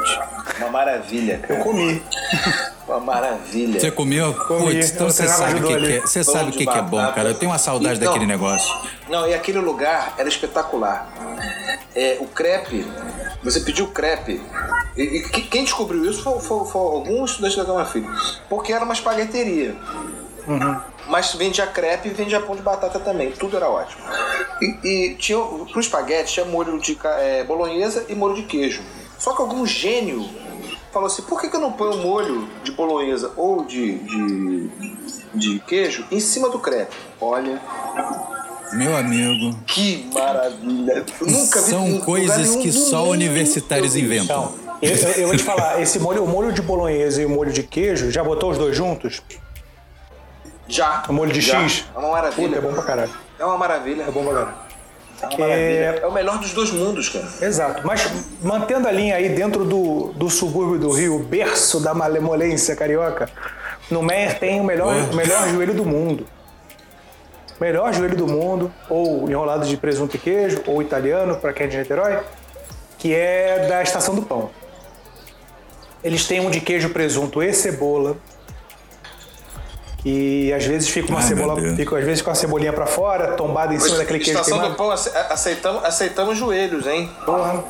Uma 0.59 0.71
maravilha, 0.71 1.39
cara. 1.39 1.59
Eu 1.59 1.65
comi. 1.65 2.03
Uma 2.87 3.01
maravilha. 3.01 3.81
Você 3.81 3.91
comeu? 3.91 4.33
Comi, 4.47 4.75
Putz, 4.77 4.91
então 4.93 5.11
você 5.11 5.27
sabe 5.29 5.61
o 5.61 5.67
que, 5.67 5.77
que 5.77 5.93
é. 5.93 6.01
Você 6.01 6.23
sabe 6.25 6.51
o 6.51 6.53
que, 6.53 6.65
que 6.67 6.79
é 6.79 6.83
bom, 6.83 7.05
cara. 7.12 7.31
Eu 7.31 7.35
tenho 7.35 7.51
uma 7.51 7.59
saudade 7.59 7.97
Então, 7.97 8.12
daquele 8.12 8.27
negócio. 8.31 8.73
Não, 9.09 9.27
e 9.29 9.35
aquele 9.35 9.59
lugar 9.59 10.15
era 10.19 10.29
espetacular. 10.29 11.09
É, 11.95 12.17
o 12.21 12.27
crepe, 12.27 12.87
você 13.43 13.61
pediu 13.61 13.89
crepe. 13.89 14.41
E, 14.97 15.03
e 15.03 15.23
que- 15.29 15.43
quem 15.43 15.65
descobriu 15.65 16.05
isso 16.09 16.23
foi, 16.23 16.39
foi, 16.41 16.65
foi 16.67 16.81
algum 16.81 17.25
estudante 17.25 17.57
da 17.57 17.65
Gama 17.65 17.85
Filho. 17.87 18.09
Porque 18.49 18.73
era 18.73 18.85
uma 18.85 18.95
espagueteria. 18.95 19.75
Mas 21.09 21.35
vendia 21.35 21.67
crepe 21.67 22.09
e 22.09 22.12
vendia 22.12 22.41
pão 22.41 22.55
de 22.57 22.62
batata 22.62 22.99
também. 23.01 23.33
Tudo 23.33 23.57
era 23.57 23.69
ótimo. 23.69 24.03
E, 24.85 24.88
e 24.88 25.14
tinha, 25.16 25.38
pro 25.71 25.81
espaguete 25.81 26.33
tinha 26.35 26.47
molho 26.47 26.78
de 26.81 26.97
é, 27.04 27.42
bolonhesa 27.45 28.04
e 28.09 28.14
molho 28.14 28.35
de 28.35 28.42
queijo. 28.42 28.83
Só 29.19 29.35
que 29.35 29.42
algum 29.42 29.66
gênio 29.66 30.28
falou 30.92 31.07
assim: 31.07 31.23
por 31.23 31.40
que, 31.40 31.49
que 31.49 31.57
eu 31.57 31.61
não 31.61 31.73
ponho 31.73 31.97
molho 31.99 32.49
de 32.62 32.73
bolonhesa 32.73 33.33
ou 33.37 33.64
de, 33.64 33.99
de, 33.99 34.71
de 35.35 35.59
queijo 35.61 36.04
em 36.11 36.21
cima 36.21 36.49
do 36.50 36.59
crepe? 36.59 36.95
Olha, 37.21 37.61
Meu 38.73 38.97
amigo, 38.97 39.57
que 39.66 40.09
maravilha! 40.14 41.04
Nunca 41.21 41.61
vi 41.61 41.71
são 41.71 42.00
coisas 42.00 42.57
que 42.57 42.73
só 42.73 43.04
universitários 43.09 43.95
inventam. 43.97 44.52
Então, 44.61 44.62
eu, 44.83 44.97
eu- 44.97 45.09
eu 45.23 45.26
vou 45.28 45.37
te 45.37 45.42
falar, 45.45 45.81
esse 45.81 45.99
molho, 45.99 46.25
o 46.25 46.28
molho 46.28 46.52
de 46.52 46.62
bolonhesa 46.62 47.21
e 47.23 47.25
o 47.26 47.28
molho 47.31 47.52
de 47.52 47.62
queijo, 47.62 48.11
já 48.11 48.25
botou 48.25 48.50
os 48.50 48.59
dois 48.59 48.76
juntos? 48.76 49.23
Já. 50.69 51.02
O 51.09 51.12
molho 51.12 51.33
de 51.33 51.40
já. 51.40 51.61
X? 51.69 51.85
É 51.95 51.99
uma 51.99 52.11
maravilha. 52.12 52.49
Puta, 52.49 52.59
é 52.59 52.61
bom 52.62 52.73
pra 52.75 52.83
caralho. 52.83 53.11
É 53.42 53.44
uma 53.44 53.58
maravilha. 53.58 54.04
É 54.04 54.11
bom 54.12 54.22
pra 54.22 54.34
caralho. 54.34 54.54
É 55.20 55.37
maravilha. 55.37 56.00
É 56.00 56.06
o 56.06 56.12
melhor 56.12 56.38
dos 56.38 56.52
dois 56.52 56.70
mundos, 56.70 57.08
cara. 57.08 57.26
Exato. 57.40 57.84
Mas 57.84 58.08
mantendo 58.40 58.87
a 58.87 58.92
linha 58.92 59.16
aí 59.16 59.30
dentro 59.30 59.64
do, 59.64 60.12
do 60.12 60.30
subúrbio 60.30 60.78
do 60.78 60.92
Rio, 60.92 61.18
berço 61.18 61.80
da 61.80 61.92
malemolência 61.92 62.76
carioca, 62.76 63.28
no 63.90 64.00
Meyer 64.00 64.38
tem 64.38 64.61
o 64.61 64.64
melhor, 64.64 64.94
o 65.11 65.16
melhor 65.16 65.49
joelho 65.49 65.75
do 65.75 65.84
mundo. 65.84 66.25
Melhor 67.61 67.92
joelho 67.92 68.16
do 68.16 68.28
mundo, 68.28 68.72
ou 68.88 69.28
enrolado 69.28 69.66
de 69.66 69.76
presunto 69.76 70.14
e 70.14 70.20
queijo, 70.20 70.62
ou 70.64 70.80
italiano, 70.80 71.37
para 71.37 71.52
quem 71.52 71.66
é 71.66 71.68
de 71.68 71.78
Niterói, 71.78 72.20
que 72.96 73.12
é 73.12 73.66
da 73.68 73.82
Estação 73.82 74.14
do 74.14 74.22
Pão. 74.22 74.50
Eles 76.04 76.28
têm 76.28 76.38
um 76.38 76.50
de 76.50 76.61
queijo, 76.61 76.90
presunto 76.90 77.42
e 77.42 77.52
cebola. 77.52 78.16
E 80.05 80.53
às 80.53 80.65
vezes 80.65 80.88
fica 80.88 81.09
uma 81.11 81.21
Ai, 81.21 81.29
meu 81.29 81.37
cebola, 81.37 81.77
fica 81.77 81.99
às 81.99 82.05
vezes 82.05 82.23
com 82.23 82.31
a 82.31 82.35
cebolinha 82.35 82.73
pra 82.73 82.87
fora, 82.87 83.35
tombada 83.35 83.73
em 83.73 83.79
cima 83.79 83.99
daquele 83.99 84.19
queijo 84.19 84.33
Estação 84.38 84.59
queimado. 84.59 84.75
do 84.75 84.77
Pão, 84.77 84.93
ace- 84.93 85.12
aceitamos, 85.31 85.85
aceitamos 85.85 86.37
joelhos, 86.38 86.87
hein? 86.87 87.09
Porra. 87.25 87.62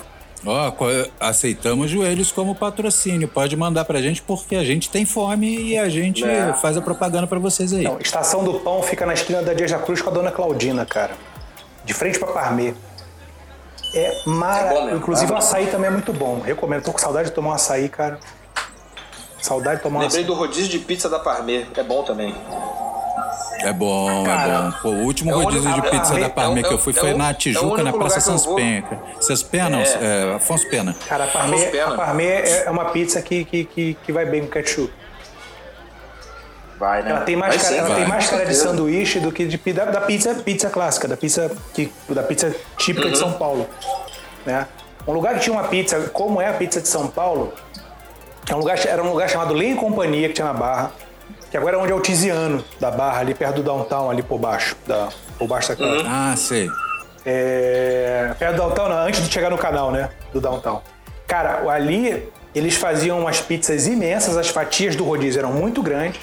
Ó, 0.45 0.71
co- 0.73 0.87
aceitamos 1.21 1.90
joelhos 1.90 2.33
como 2.33 2.55
patrocínio. 2.55 3.29
Pode 3.29 3.55
mandar 3.57 3.85
pra 3.85 4.01
gente 4.01 4.23
porque 4.23 4.57
a 4.57 4.64
gente 4.64 4.88
tem 4.90 5.05
fome 5.05 5.57
e 5.73 5.79
a 5.79 5.88
gente 5.88 6.25
É. 6.25 6.53
faz 6.55 6.77
a 6.77 6.81
propaganda 6.81 7.27
pra 7.27 7.38
vocês 7.38 7.73
aí. 7.73 7.85
Não, 7.85 7.99
Estação 8.01 8.42
do 8.42 8.55
Pão 8.61 8.83
fica 8.83 9.05
na 9.07 9.12
esquina 9.14 9.42
da 9.42 9.53
Dias 9.55 9.71
da 9.71 9.79
Cruz 9.79 10.01
com 10.01 10.09
a 10.11 10.12
Dona 10.12 10.33
Claudina, 10.33 10.85
cara. 10.87 11.12
De 11.85 11.92
frente 11.95 12.18
pra 12.18 12.29
Parmê. 12.33 12.75
É 13.95 13.99
É 14.05 14.23
maravilhoso. 14.27 14.85
mesmo. 14.87 14.99
Inclusive 14.99 15.31
É 15.31 15.35
o 15.35 15.38
açaí 15.38 15.66
também 15.66 15.88
é 15.88 15.90
muito 15.92 16.12
bom. 16.14 16.40
Recomendo. 16.40 16.83
Tô 16.83 16.92
com 16.92 16.99
saudade 16.99 17.29
de 17.29 17.35
tomar 17.35 17.51
um 17.51 17.53
açaí, 17.53 17.88
cara. 17.90 18.18
Saudade 19.42 19.76
de 19.78 19.83
tomar 19.83 19.98
um 19.98 20.02
Lembrei 20.02 20.24
do 20.24 20.35
rodízio 20.35 20.68
de 20.70 20.78
pizza 20.78 21.09
da 21.09 21.18
Parmê. 21.18 21.66
É 21.76 21.83
bom 21.83 22.02
também. 22.02 22.35
É 23.61 23.72
bom, 23.72 24.24
Cara, 24.24 24.52
é 24.52 24.59
bom. 24.62 24.72
Pô, 24.83 24.88
o 24.88 25.02
último 25.05 25.31
é 25.31 25.35
rodízio 25.35 25.70
único- 25.70 25.83
de 25.83 25.90
pizza 25.90 26.14
é- 26.14 26.20
da 26.20 26.26
é- 26.26 26.28
Parmê 26.28 26.61
é- 26.61 26.62
que 26.64 26.72
eu 26.72 26.78
fui 26.78 26.92
é 26.92 26.96
foi 26.96 27.14
na 27.14 27.28
é 27.28 27.33
o 27.33 27.35
Tijuca, 27.35 27.83
na 27.83 27.92
Praça 27.92 28.20
Sans. 28.20 28.44
Penha. 28.46 28.85
Vocês 29.16 29.42
Pena? 29.42 29.81
É. 29.83 30.31
É, 30.31 30.35
Afonso 30.35 30.68
Pena. 30.68 30.96
Cara, 31.09 31.24
a 31.24 31.26
Parmê, 31.28 31.81
a 31.81 31.90
Parmê 31.92 32.26
é 32.26 32.70
uma 32.70 32.87
pizza 32.87 33.20
que, 33.22 33.44
que, 33.44 33.64
que, 33.64 33.94
que 33.94 34.12
vai 34.12 34.24
bem 34.24 34.42
com 34.42 34.48
ketchup. 34.48 34.92
Vai, 36.78 37.02
né? 37.05 37.11
Ela 37.11 37.20
tem 37.20 37.37
mais, 37.37 37.55
Vai 37.55 37.62
cara, 37.62 37.72
sim, 37.74 37.78
ela 37.78 37.88
vai, 37.88 37.98
tem 37.98 38.09
mais 38.09 38.28
cara 38.28 38.44
de 38.46 38.55
sanduíche 38.55 39.20
do 39.20 39.31
que 39.31 39.44
de 39.46 39.72
da, 39.72 39.85
da 39.85 40.00
pizza, 40.00 40.35
pizza 40.35 40.68
clássica, 40.68 41.07
da 41.07 41.16
pizza, 41.16 41.48
que, 41.72 41.92
da 42.09 42.22
pizza 42.24 42.52
típica 42.76 43.07
Uhum. 43.07 43.12
de 43.12 43.18
São 43.18 43.33
Paulo. 43.35 43.68
Né? 44.44 44.66
Um 45.07 45.12
lugar 45.12 45.35
que 45.35 45.40
tinha 45.40 45.52
uma 45.55 45.64
pizza, 45.68 46.00
como 46.12 46.40
é 46.40 46.48
a 46.48 46.52
pizza 46.55 46.81
de 46.81 46.88
São 46.88 47.07
Paulo, 47.07 47.52
é 48.48 48.55
um 48.55 48.59
lugar, 48.59 48.78
era 48.87 49.02
um 49.02 49.11
lugar 49.11 49.28
chamado 49.28 49.55
Lei 49.55 49.72
e 49.72 49.74
Companhia, 49.76 50.28
que 50.28 50.35
tinha 50.35 50.46
na 50.46 50.52
Barra, 50.55 50.90
que 51.50 51.57
agora 51.57 51.76
é 51.76 51.78
onde 51.81 51.92
é 51.92 51.94
o 51.94 52.00
Tiziano, 52.00 52.64
da 52.81 52.90
Barra, 52.90 53.20
ali 53.20 53.35
perto 53.35 53.57
do 53.57 53.62
downtown, 53.62 54.11
ali 54.11 54.22
por 54.22 54.38
baixo, 54.38 54.76
da, 54.87 55.09
por 55.38 55.46
baixo 55.48 55.68
daquela. 55.68 56.02
Uhum. 56.02 56.09
Ah, 56.09 56.35
sei. 56.37 56.68
É, 57.24 58.35
perto 58.38 58.52
do 58.57 58.59
downtown, 58.62 58.88
não, 58.88 58.98
antes 58.98 59.22
de 59.26 59.33
chegar 59.33 59.50
no 59.50 59.59
canal, 59.59 59.90
né? 59.92 60.11
Do 60.33 60.40
downtown. 60.40 60.83
Cara, 61.26 61.62
ali 61.70 62.28
eles 62.55 62.74
faziam 62.76 63.20
umas 63.20 63.40
pizzas 63.40 63.87
imensas, 63.87 64.37
as 64.37 64.48
fatias 64.48 64.96
do 64.96 65.05
rodízio 65.05 65.38
eram 65.38 65.52
muito 65.52 65.83
grandes. 65.83 66.20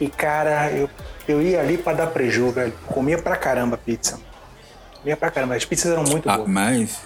E, 0.00 0.08
cara, 0.08 0.70
eu, 0.70 0.88
eu 1.26 1.42
ia 1.42 1.60
ali 1.60 1.76
pra 1.78 1.92
dar 1.92 2.06
preju, 2.08 2.50
velho. 2.50 2.72
Comia 2.86 3.18
pra 3.18 3.36
caramba 3.36 3.74
a 3.74 3.78
pizza. 3.78 4.20
Comia 5.00 5.16
pra 5.16 5.28
caramba. 5.30 5.56
As 5.56 5.64
pizzas 5.64 5.90
eram 5.90 6.04
muito 6.04 6.28
Ah, 6.30 6.36
boas. 6.36 6.48
mas. 6.48 7.00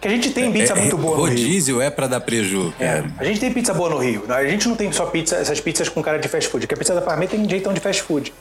Que 0.00 0.08
a 0.08 0.10
gente 0.10 0.30
tem 0.30 0.50
pizza 0.50 0.72
é- 0.72 0.76
muito 0.76 0.96
boa 0.96 1.16
no 1.18 1.24
Rio. 1.24 1.36
rodízio 1.36 1.80
é 1.82 1.90
pra 1.90 2.06
dar 2.06 2.20
preju, 2.20 2.72
É, 2.80 2.86
cara. 2.86 3.12
a 3.18 3.24
gente 3.24 3.38
tem 3.40 3.52
pizza 3.52 3.74
boa 3.74 3.90
no 3.90 3.98
Rio. 3.98 4.24
A 4.28 4.44
gente 4.46 4.66
não 4.66 4.74
tem 4.74 4.90
só 4.92 5.04
pizza, 5.06 5.36
essas 5.36 5.60
pizzas 5.60 5.88
com 5.90 6.02
cara 6.02 6.18
de 6.18 6.26
fast 6.26 6.48
food. 6.48 6.66
Porque 6.66 6.74
a 6.74 6.78
pizza 6.78 6.94
da 6.94 7.02
Parmê 7.02 7.26
tem 7.26 7.46
jeitão 7.48 7.72
de 7.74 7.80
fast 7.80 8.00
food. 8.02 8.32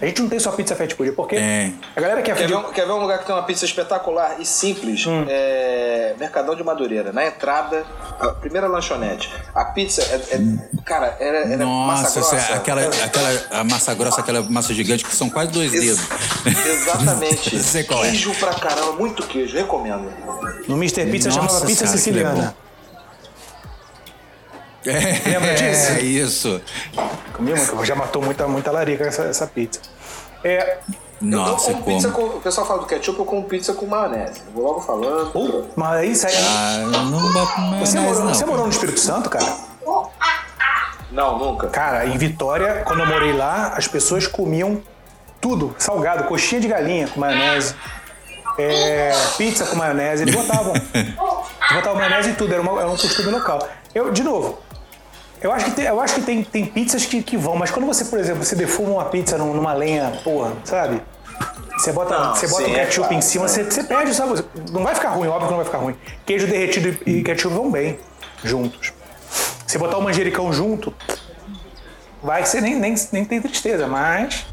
A 0.00 0.06
gente 0.06 0.22
não 0.22 0.28
tem 0.28 0.38
só 0.38 0.52
pizza 0.52 0.76
fast 0.76 0.94
food, 0.94 1.10
porque 1.12 1.34
Tem. 1.36 1.74
a 1.96 2.00
galera 2.00 2.22
quer 2.22 2.36
Quer 2.36 2.46
ver, 2.46 2.56
um, 2.56 2.62
quer 2.72 2.86
ver 2.86 2.92
um 2.92 2.98
lugar 3.00 3.18
que 3.18 3.26
tem 3.26 3.34
uma 3.34 3.42
pizza 3.42 3.64
espetacular 3.64 4.36
e 4.38 4.46
simples? 4.46 5.04
Hum. 5.06 5.24
É 5.28 6.14
Mercadão 6.18 6.54
de 6.54 6.62
Madureira. 6.62 7.12
Na 7.12 7.26
entrada, 7.26 7.84
a 8.20 8.28
primeira 8.28 8.68
lanchonete. 8.68 9.28
A 9.54 9.64
pizza 9.66 10.00
é. 10.02 10.36
é- 10.36 10.82
cara, 10.84 11.16
era, 11.18 11.38
era 11.52 11.66
massa 11.66 12.02
Nossa, 12.02 12.20
grossa. 12.20 12.36
essa- 12.36 12.54
aquela, 12.54 12.80
aquela 12.82 13.42
a 13.50 13.64
massa 13.64 13.94
grossa, 13.94 14.20
aquela 14.20 14.42
massa 14.42 14.72
gigante 14.72 15.04
que 15.04 15.14
são 15.16 15.28
quase 15.28 15.50
dois 15.50 15.72
Ex- 15.74 15.84
dedos. 15.84 16.06
Exatamente. 16.66 17.58
Sei 17.62 17.82
qual 17.84 18.04
é. 18.04 18.10
queijo 18.10 18.32
pra 18.36 18.54
caramba, 18.54 18.92
muito 18.92 19.26
queijo, 19.26 19.56
recomendo. 19.56 20.10
No 20.68 20.76
Mr. 20.76 21.06
Pizza 21.10 21.28
Nossa 21.28 21.40
chamava 21.48 21.66
pizza 21.66 21.84
que 21.84 21.90
siciliana. 21.90 22.54
É, 24.88 25.28
Lembra 25.30 25.54
disso? 25.54 25.92
É 25.92 26.00
isso. 26.00 26.60
Comi 27.32 27.54
muito, 27.54 27.84
já 27.84 27.94
matou 27.94 28.22
muita, 28.22 28.46
muita 28.48 28.70
larica 28.70 29.04
essa, 29.04 29.22
essa 29.24 29.46
pizza. 29.46 29.80
É, 30.44 30.78
Nossa, 31.20 31.70
eu 31.70 31.74
como 31.74 31.84
pizza 31.84 32.10
como. 32.10 32.28
com. 32.30 32.36
O 32.38 32.40
pessoal 32.40 32.66
fala 32.66 32.80
do 32.80 32.86
ketchup, 32.86 33.18
eu 33.18 33.24
como 33.24 33.42
pizza 33.44 33.72
com 33.74 33.86
maionese. 33.86 34.40
Eu 34.46 34.52
Vou 34.54 34.64
logo 34.64 34.80
falando. 34.80 35.68
mas 35.76 35.92
aí 36.00 36.14
sai. 36.14 36.32
Ah, 36.36 36.78
não 37.10 37.32
dá 37.32 37.46
pra 37.46 37.62
você, 37.80 37.98
maionese, 37.98 37.98
morou, 37.98 38.24
não. 38.24 38.34
você 38.34 38.44
morou 38.44 38.64
no 38.66 38.70
Espírito 38.72 39.00
Santo, 39.00 39.28
cara? 39.30 39.56
Não, 41.10 41.38
nunca. 41.38 41.68
Cara, 41.68 42.06
em 42.06 42.16
Vitória, 42.18 42.82
quando 42.86 43.00
eu 43.00 43.06
morei 43.06 43.32
lá, 43.32 43.72
as 43.76 43.88
pessoas 43.88 44.26
comiam 44.26 44.80
tudo, 45.40 45.74
salgado, 45.78 46.24
coxinha 46.24 46.60
de 46.60 46.68
galinha 46.68 47.08
com 47.08 47.18
maionese, 47.20 47.74
é, 48.58 49.12
pizza 49.38 49.64
com 49.66 49.76
maionese, 49.76 50.22
eles 50.24 50.34
botavam. 50.34 50.74
Eles 50.94 51.14
botavam 51.74 51.96
maionese 51.98 52.30
em 52.30 52.34
tudo, 52.34 52.52
era, 52.52 52.60
uma- 52.62 52.78
era 52.80 52.88
um 52.88 52.96
costume 52.96 53.30
local. 53.30 53.66
Eu, 53.94 54.10
de 54.12 54.22
novo, 54.22 54.58
eu 55.40 55.52
acho 55.52 55.64
que 55.66 55.70
tem, 55.72 55.84
eu 55.86 56.00
acho 56.00 56.14
que 56.14 56.22
tem, 56.22 56.42
tem 56.44 56.66
pizzas 56.66 57.04
que, 57.06 57.22
que 57.22 57.36
vão, 57.36 57.56
mas 57.56 57.70
quando 57.70 57.86
você, 57.86 58.04
por 58.04 58.18
exemplo, 58.18 58.44
você 58.44 58.54
defuma 58.56 58.90
uma 58.90 59.04
pizza 59.06 59.36
num- 59.38 59.54
numa 59.54 59.72
lenha, 59.72 60.12
porra, 60.24 60.52
sabe? 60.64 61.00
Você 61.78 61.92
bota, 61.92 62.18
Não, 62.18 62.34
você 62.34 62.48
bota 62.48 62.64
sim, 62.64 62.72
o 62.72 62.74
é 62.76 62.80
ketchup 62.80 62.98
claro, 63.08 63.14
em 63.14 63.20
cima, 63.20 63.46
você, 63.48 63.62
você 63.64 63.84
perde, 63.84 64.12
sabe? 64.14 64.44
Não 64.72 64.82
vai 64.82 64.94
ficar 64.96 65.10
ruim, 65.10 65.28
óbvio 65.28 65.46
que 65.46 65.50
não 65.52 65.58
vai 65.58 65.64
ficar 65.64 65.78
ruim. 65.78 65.94
Queijo 66.26 66.46
derretido 66.48 66.98
e 67.06 67.22
ketchup 67.22 67.54
vão 67.54 67.70
bem 67.70 67.98
juntos. 68.42 68.92
Se 69.66 69.78
botar 69.78 69.98
o 69.98 70.02
manjericão 70.02 70.52
junto, 70.52 70.92
vai 72.22 72.42
que 72.42 72.48
você 72.48 72.60
nem, 72.60 72.74
nem, 72.74 72.94
nem 73.12 73.24
tem 73.24 73.40
tristeza, 73.40 73.86
mas. 73.86 74.44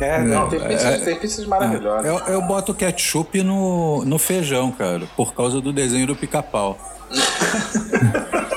É, 0.00 0.18
Não, 0.20 0.48
tem 0.48 0.60
pizzas, 0.60 1.02
tem 1.02 1.16
pizzas 1.16 1.44
maravilhosas. 1.46 2.06
Eu, 2.06 2.18
eu 2.34 2.42
boto 2.42 2.72
ketchup 2.74 3.42
no, 3.42 4.04
no 4.04 4.18
feijão, 4.18 4.72
cara, 4.72 5.02
por 5.16 5.32
causa 5.34 5.60
do 5.60 5.72
desenho 5.72 6.06
do 6.08 6.16
pica-pau. 6.16 6.76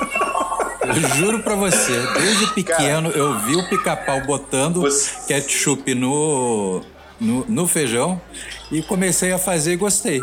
Eu 0.86 0.94
juro 1.16 1.40
pra 1.42 1.54
você, 1.54 1.92
desde 2.14 2.46
pequeno 2.54 3.10
eu 3.10 3.38
vi 3.40 3.56
o 3.56 3.68
pica-pau 3.68 4.20
botando 4.22 4.80
Você- 4.80 5.10
ketchup 5.28 5.94
no, 5.94 6.82
no, 7.20 7.44
no 7.48 7.68
feijão 7.68 8.20
e 8.70 8.82
comecei 8.82 9.32
a 9.32 9.38
fazer 9.38 9.72
e 9.72 9.76
gostei. 9.76 10.20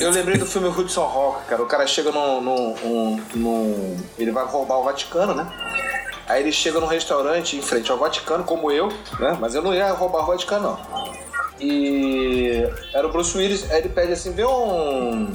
Eu 0.00 0.10
lembrei 0.10 0.38
do 0.38 0.46
filme 0.46 0.68
Hudson 0.68 1.02
Hawk, 1.02 1.46
cara. 1.46 1.62
O 1.62 1.66
cara 1.66 1.86
chega 1.86 2.10
num, 2.10 2.40
num, 2.40 2.74
num- 2.84 3.20
num- 3.34 3.96
Ele 4.18 4.30
vai 4.30 4.44
roubar 4.44 4.78
o 4.78 4.84
Vaticano, 4.84 5.34
né? 5.34 5.46
Aí 6.26 6.42
ele 6.42 6.52
chega 6.52 6.78
num 6.78 6.86
restaurante 6.86 7.56
em 7.56 7.62
frente 7.62 7.90
ao 7.90 7.98
Vaticano, 7.98 8.44
como 8.44 8.70
eu, 8.70 8.88
né? 9.18 9.36
Mas 9.40 9.54
eu 9.54 9.62
não 9.62 9.72
ia 9.74 9.90
roubar 9.92 10.22
o 10.22 10.26
Vaticano, 10.26 10.78
não. 10.94 11.12
E 11.60 12.68
era 12.94 13.06
o 13.06 13.10
Bruce 13.10 13.36
Willis, 13.36 13.70
aí 13.70 13.78
ele 13.78 13.88
pede 13.88 14.12
assim, 14.12 14.32
vê 14.32 14.44
um. 14.44 15.32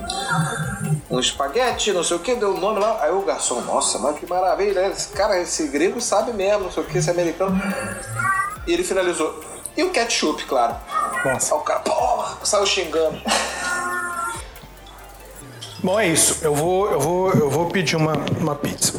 Um 1.09 1.19
espaguete, 1.19 1.91
não 1.91 2.03
sei 2.03 2.17
o 2.17 2.19
que, 2.19 2.33
deu 2.35 2.55
o 2.55 2.59
nome 2.59 2.79
lá. 2.79 2.99
Aí 3.01 3.11
o 3.11 3.21
garçom, 3.21 3.61
nossa, 3.61 3.99
mas 3.99 4.17
que 4.17 4.25
maravilha, 4.25 4.81
né? 4.81 4.91
Esse 4.91 5.09
cara, 5.09 5.39
esse 5.39 5.67
grego 5.67 6.01
sabe 6.01 6.33
mesmo, 6.33 6.63
não 6.63 6.71
sei 6.71 6.83
o 6.83 6.85
que, 6.85 6.97
esse 6.97 7.09
americano. 7.09 7.61
E 8.65 8.73
ele 8.73 8.83
finalizou. 8.83 9.43
E 9.75 9.83
o 9.83 9.91
ketchup, 9.91 10.45
claro. 10.45 10.75
Nossa. 11.25 11.53
Aí 11.53 11.59
o 11.59 11.63
cara, 11.63 11.79
porra, 11.81 12.37
saiu 12.43 12.65
xingando. 12.65 13.21
Bom, 15.83 15.99
é 15.99 16.07
isso. 16.07 16.37
Eu 16.41 16.55
vou, 16.55 16.89
eu 16.89 16.99
vou, 16.99 17.31
eu 17.33 17.49
vou 17.49 17.69
pedir 17.69 17.97
uma, 17.97 18.13
uma 18.39 18.55
pizza. 18.55 18.93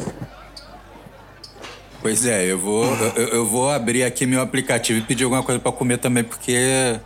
Pois 2.05 2.23
é, 2.23 2.45
eu 2.45 2.59
vou, 2.59 2.85
eu, 3.15 3.27
eu 3.29 3.45
vou 3.47 3.71
abrir 3.71 4.03
aqui 4.03 4.27
meu 4.27 4.39
aplicativo 4.39 4.99
e 4.99 5.01
pedir 5.01 5.23
alguma 5.23 5.41
coisa 5.41 5.59
pra 5.59 5.71
comer 5.71 5.97
também, 5.97 6.23
porque 6.23 6.99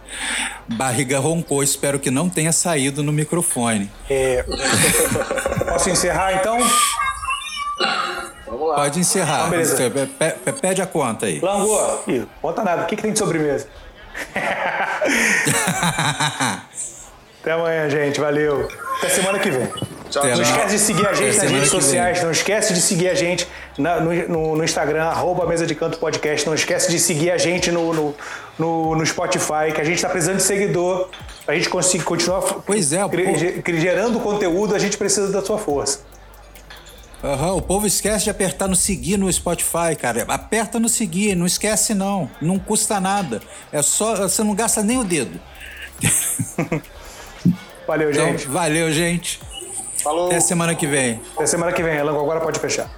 barriga 0.67 1.19
roncou. 1.19 1.63
Espero 1.63 1.97
que 1.97 2.11
não 2.11 2.27
tenha 2.27 2.51
saído 2.51 3.01
no 3.01 3.13
microfone. 3.13 3.89
É, 4.09 4.43
Posso 5.69 5.89
encerrar 5.89 6.33
então? 6.33 6.57
Vamos 8.45 8.67
lá. 8.67 8.75
Pode 8.75 8.99
encerrar. 8.99 9.45
Ah, 9.45 9.47
beleza. 9.47 9.77
Pede 10.61 10.81
a 10.81 10.85
conta 10.85 11.27
aí. 11.27 11.39
Lango, 11.39 11.79
Ih, 12.05 12.25
conta 12.41 12.61
nada. 12.61 12.83
O 12.83 12.85
que, 12.85 12.97
que 12.97 13.01
tem 13.01 13.13
de 13.13 13.19
sobremesa? 13.19 13.69
Até 17.39 17.53
amanhã, 17.53 17.89
gente. 17.89 18.19
Valeu. 18.19 18.67
Até 18.97 19.07
semana 19.07 19.39
que 19.39 19.49
vem. 19.49 19.69
Tchau. 20.09 20.25
Não 20.25 20.41
esquece 20.41 20.73
de 20.75 20.79
seguir 20.79 21.07
a 21.07 21.13
gente 21.13 21.37
nas 21.37 21.51
redes 21.51 21.69
sociais. 21.69 22.23
Não 22.23 22.31
esquece 22.31 22.73
de 22.73 22.81
seguir 22.81 23.09
a 23.09 23.13
gente 23.13 23.47
na- 23.77 23.99
no, 23.99 24.13
no- 24.27 24.55
no 24.57 24.63
Instagram, 24.63 25.03
arroba 25.05 25.45
Mesa 25.45 25.65
de 25.67 25.75
Canto 25.75 25.97
Podcast. 25.99 26.47
Não 26.47 26.55
esquece 26.55 26.89
de 26.91 26.99
seguir 26.99 27.31
a 27.31 27.37
gente 27.37 27.71
no, 27.71 27.93
no, 27.93 28.95
no- 28.95 29.05
Spotify, 29.05 29.71
que 29.73 29.79
a 29.81 29.83
gente 29.83 29.95
está 29.95 30.09
precisando 30.09 30.37
de 30.37 30.43
seguidor. 30.43 31.09
Pra 31.45 31.55
gente 31.55 31.69
conseguir 31.69 32.03
continuar 32.03 32.41
Pois 32.41 32.91
é, 32.93 33.07
cri- 33.09 33.61
pô. 33.63 33.71
gerando 33.79 34.19
conteúdo, 34.19 34.75
a 34.75 34.79
gente 34.79 34.97
precisa 34.97 35.31
da 35.31 35.41
sua 35.43 35.57
força. 35.57 35.99
Aham, 37.23 37.53
o 37.55 37.61
povo 37.61 37.85
esquece 37.85 38.23
de 38.25 38.29
apertar 38.29 38.67
no 38.67 38.75
seguir 38.75 39.17
no 39.17 39.31
Spotify, 39.31 39.95
cara. 39.99 40.23
Aperta 40.27 40.79
no 40.79 40.87
seguir, 40.87 41.35
não 41.35 41.45
esquece 41.45 41.93
não. 41.93 42.29
Não 42.41 42.57
custa 42.57 42.99
nada. 42.99 43.41
É 43.73 43.81
só. 43.81 44.15
Você 44.15 44.43
não 44.43 44.55
gasta 44.55 44.81
nem 44.81 44.97
o 44.97 45.03
dedo. 45.03 45.39
Valeu, 47.87 48.11
Então, 48.11 48.25
gente. 48.27 48.47
valeu, 48.47 48.91
gente. 48.91 49.39
Falou. 50.01 50.27
Até 50.27 50.39
semana 50.39 50.75
que 50.75 50.87
vem. 50.87 51.21
Até 51.35 51.45
semana 51.45 51.71
que 51.71 51.83
vem. 51.83 52.01
Lango 52.01 52.19
agora 52.19 52.39
pode 52.41 52.59
fechar. 52.59 52.89